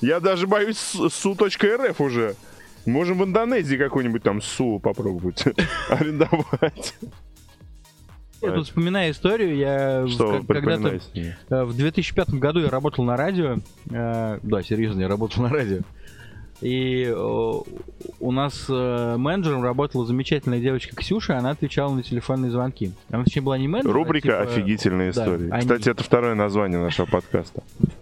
Я 0.00 0.20
даже 0.20 0.46
боюсь 0.46 0.76
su.rf 0.94 2.02
уже. 2.04 2.36
Можем 2.84 3.18
в 3.18 3.24
Индонезии 3.24 3.76
какой-нибудь 3.76 4.22
там 4.22 4.40
СУ 4.42 4.78
попробовать 4.78 5.44
арендовать. 5.88 6.94
Я 8.42 8.52
тут 8.52 8.66
вспоминаю 8.66 9.12
историю, 9.12 9.56
я 9.56 10.06
Что 10.08 10.42
когда-то 10.46 11.00
э, 11.14 11.64
в 11.64 11.76
2005 11.76 12.30
году 12.34 12.60
я 12.60 12.68
работал 12.70 13.04
на 13.04 13.16
радио. 13.16 13.58
э, 13.90 14.38
Да, 14.42 14.62
серьезно, 14.62 15.00
я 15.00 15.08
работал 15.08 15.42
на 15.42 15.48
радио. 15.48 15.80
И 16.62 17.14
у 17.14 18.32
нас 18.32 18.64
э, 18.68 19.16
менеджером 19.18 19.62
работала 19.62 20.06
замечательная 20.06 20.58
девочка 20.60 20.96
Ксюша, 20.96 21.36
она 21.36 21.50
отвечала 21.50 21.92
на 21.94 22.02
телефонные 22.02 22.50
звонки. 22.50 22.92
Она 23.10 23.24
точнее 23.24 23.42
была 23.42 23.58
не 23.58 23.68
менеджер, 23.68 23.90
а 23.90 23.94
Рубрика 23.94 24.28
типа- 24.28 24.40
«Офигительные 24.42 25.12
да, 25.12 25.22
истории». 25.22 25.50
они- 25.50 25.60
Кстати, 25.60 25.90
это 25.90 26.02
второе 26.02 26.34
название 26.34 26.78
нашего 26.80 27.06
подкаста. 27.06 27.62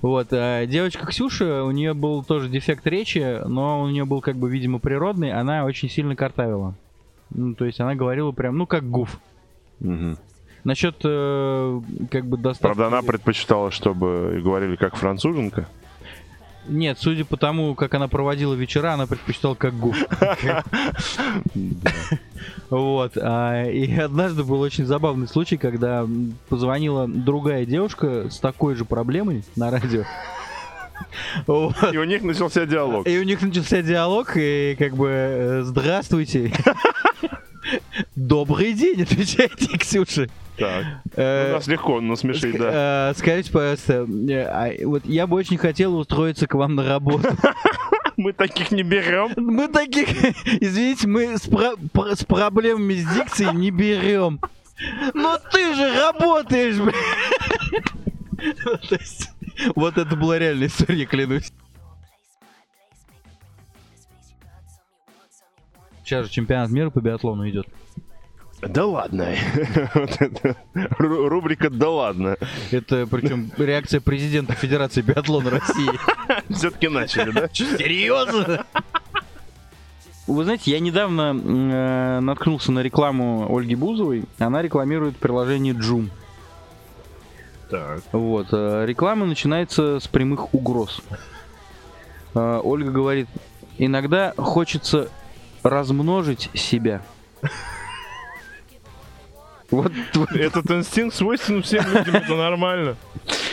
Вот, 0.00 0.28
а 0.32 0.64
девочка 0.66 1.06
Ксюша, 1.06 1.64
у 1.64 1.70
нее 1.72 1.92
был 1.92 2.22
тоже 2.24 2.48
дефект 2.48 2.86
речи, 2.86 3.40
но 3.46 3.82
у 3.82 3.88
нее 3.88 4.04
был 4.04 4.20
как 4.20 4.36
бы, 4.36 4.50
видимо, 4.50 4.78
природный, 4.78 5.32
она 5.32 5.64
очень 5.64 5.90
сильно 5.90 6.14
картавила. 6.16 6.74
Ну, 7.30 7.54
то 7.54 7.64
есть 7.64 7.80
она 7.80 7.94
говорила 7.94 8.30
прям, 8.32 8.56
ну, 8.58 8.66
как 8.66 8.88
гуф. 8.88 9.18
Мгм. 9.82 10.18
Насчет, 10.64 10.96
э, 11.02 11.80
как 12.10 12.26
бы, 12.26 12.36
доставки... 12.36 12.62
Правда, 12.62 12.86
она 12.86 13.02
предпочитала, 13.02 13.70
чтобы 13.72 14.40
говорили 14.42 14.76
как 14.76 14.94
француженка. 14.94 15.66
Нет, 16.68 16.98
судя 17.00 17.24
по 17.24 17.36
тому, 17.36 17.74
как 17.74 17.92
она 17.94 18.06
проводила 18.06 18.54
вечера, 18.54 18.92
она 18.92 19.08
предпочитала 19.08 19.54
как 19.56 19.74
гуф. 19.74 19.96
Вот. 22.70 23.12
а, 23.16 23.64
И 23.68 23.92
однажды 23.98 24.44
был 24.44 24.60
очень 24.60 24.86
забавный 24.86 25.28
случай, 25.28 25.56
когда 25.56 26.06
позвонила 26.48 27.06
другая 27.06 27.66
девушка 27.66 28.30
с 28.30 28.38
такой 28.38 28.74
же 28.74 28.84
проблемой 28.84 29.44
на 29.56 29.70
радио. 29.70 30.04
И 31.46 31.96
у 31.96 32.04
них 32.04 32.22
начался 32.22 32.64
диалог. 32.64 33.06
И 33.06 33.18
у 33.18 33.22
них 33.24 33.42
начался 33.42 33.82
диалог, 33.82 34.32
и 34.36 34.76
как 34.78 34.96
бы 34.96 35.08
э, 35.10 35.62
«Здравствуйте». 35.64 36.52
«Добрый 38.16 38.72
день», 38.72 39.02
отвечайте, 39.02 39.78
Ксюша. 39.78 40.28
Так. 40.58 40.84
Э, 41.16 41.50
У 41.52 41.54
нас 41.54 41.66
легко 41.66 42.00
насмешить, 42.00 42.58
да. 42.58 43.10
э, 43.10 43.14
Скажите, 43.18 43.50
пожалуйста, 43.50 44.06
э, 44.28 44.42
а, 44.44 44.86
вот 44.86 45.04
я 45.06 45.26
бы 45.26 45.36
очень 45.36 45.56
хотел 45.56 45.96
устроиться 45.96 46.46
к 46.46 46.54
вам 46.54 46.74
на 46.74 46.86
работу. 46.86 47.28
Мы 48.18 48.32
таких 48.34 48.70
не 48.70 48.82
берем. 48.82 49.32
Мы 49.36 49.68
таких, 49.68 50.08
извините, 50.60 51.08
мы 51.08 51.38
с, 51.38 51.46
про- 51.48 51.76
про- 51.92 52.14
с 52.14 52.24
проблемами 52.24 52.94
с 52.94 53.14
дикцией 53.14 53.54
не 53.54 53.70
берем. 53.70 54.38
Но 55.14 55.38
ты 55.50 55.74
же 55.74 55.98
работаешь, 55.98 56.76
блин. 56.76 56.94
Ну, 58.64 59.72
Вот 59.74 59.96
это 59.96 60.14
была 60.14 60.38
реальная 60.38 60.66
история, 60.66 61.06
клянусь. 61.06 61.50
Сейчас 66.04 66.26
же 66.26 66.32
чемпионат 66.32 66.70
мира 66.70 66.90
по 66.90 67.00
биатлону 67.00 67.48
идет. 67.48 67.66
Да 68.62 68.86
ладно. 68.86 69.34
Вот 69.94 70.16
это 70.20 70.56
ру- 70.74 71.28
Рубрика 71.28 71.68
«Да 71.68 71.90
ладно». 71.90 72.36
Это 72.70 73.06
причем 73.10 73.50
реакция 73.58 74.00
президента 74.00 74.54
Федерации 74.54 75.02
биатлона 75.02 75.50
России. 75.50 75.90
Все-таки 76.50 76.88
начали, 76.88 77.30
да? 77.32 77.48
Серьезно? 77.52 78.64
Вы 80.28 80.44
знаете, 80.44 80.70
я 80.70 80.78
недавно 80.78 81.32
э, 81.34 82.20
наткнулся 82.20 82.70
на 82.70 82.80
рекламу 82.80 83.54
Ольги 83.54 83.74
Бузовой. 83.74 84.24
Она 84.38 84.62
рекламирует 84.62 85.16
приложение 85.16 85.74
Joom. 85.74 86.10
Так. 87.68 88.02
Вот. 88.12 88.46
э, 88.52 88.84
Реклама 88.86 89.26
начинается 89.26 89.98
с 89.98 90.06
прямых 90.06 90.54
угроз. 90.54 91.02
Э, 92.34 92.60
Ольга 92.62 92.92
говорит, 92.92 93.26
иногда 93.78 94.32
хочется 94.36 95.08
размножить 95.64 96.48
себя. 96.54 97.02
Вот, 99.72 99.90
вот 100.14 100.30
Этот 100.32 100.70
инстинкт 100.70 101.16
свойственен 101.16 101.62
всем 101.62 101.84
людям, 101.92 102.14
это 102.14 102.36
нормально. 102.36 102.96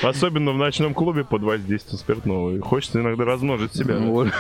Особенно 0.04 0.52
в 0.52 0.58
ночном 0.58 0.94
клубе 0.94 1.24
под 1.24 1.42
воздействием 1.44 1.98
спиртного. 1.98 2.56
И 2.56 2.60
Хочется 2.60 3.00
иногда 3.02 3.26
размножить 3.26 3.74
себя. 3.74 3.96
да. 3.98 4.06
Оль- 4.06 4.32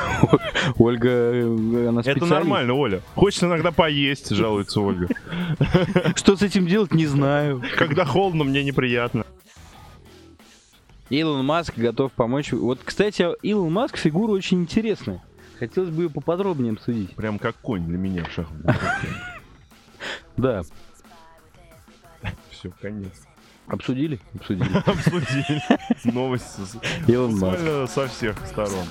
Ольга, 0.77 1.09
э, 1.09 1.87
она 1.87 2.01
Это 2.05 2.25
нормально, 2.25 2.73
Оля. 2.73 3.01
Хочется 3.15 3.47
иногда 3.47 3.71
поесть, 3.71 4.29
жалуется 4.29 4.81
Ольга. 4.81 5.07
Что 6.15 6.35
с 6.35 6.41
этим 6.41 6.67
делать, 6.67 6.93
не 6.93 7.05
знаю. 7.07 7.61
Когда 7.77 8.05
холодно, 8.05 8.43
мне 8.43 8.63
неприятно. 8.63 9.25
Илон 11.09 11.45
Маск 11.45 11.77
готов 11.77 12.11
помочь. 12.11 12.51
Вот, 12.51 12.79
кстати, 12.83 13.25
Илон 13.41 13.71
Маск 13.73 13.97
фигура 13.97 14.31
очень 14.31 14.61
интересная. 14.61 15.23
Хотелось 15.59 15.89
бы 15.89 16.03
ее 16.03 16.09
поподробнее 16.09 16.73
обсудить. 16.73 17.15
Прям 17.15 17.39
как 17.39 17.55
конь 17.57 17.85
для 17.85 17.97
меня 17.97 18.23
в 18.25 18.31
шахматах. 18.31 19.01
Да 20.37 20.61
все, 22.59 22.71
конец. 22.81 23.13
Обсудили? 23.67 24.19
Обсудили. 24.35 24.77
Обсудили. 24.85 25.61
Новости. 26.03 26.61
Илон 27.07 27.37
Маск. 27.37 27.93
Со 27.93 28.07
всех 28.07 28.35
сторон. 28.47 28.85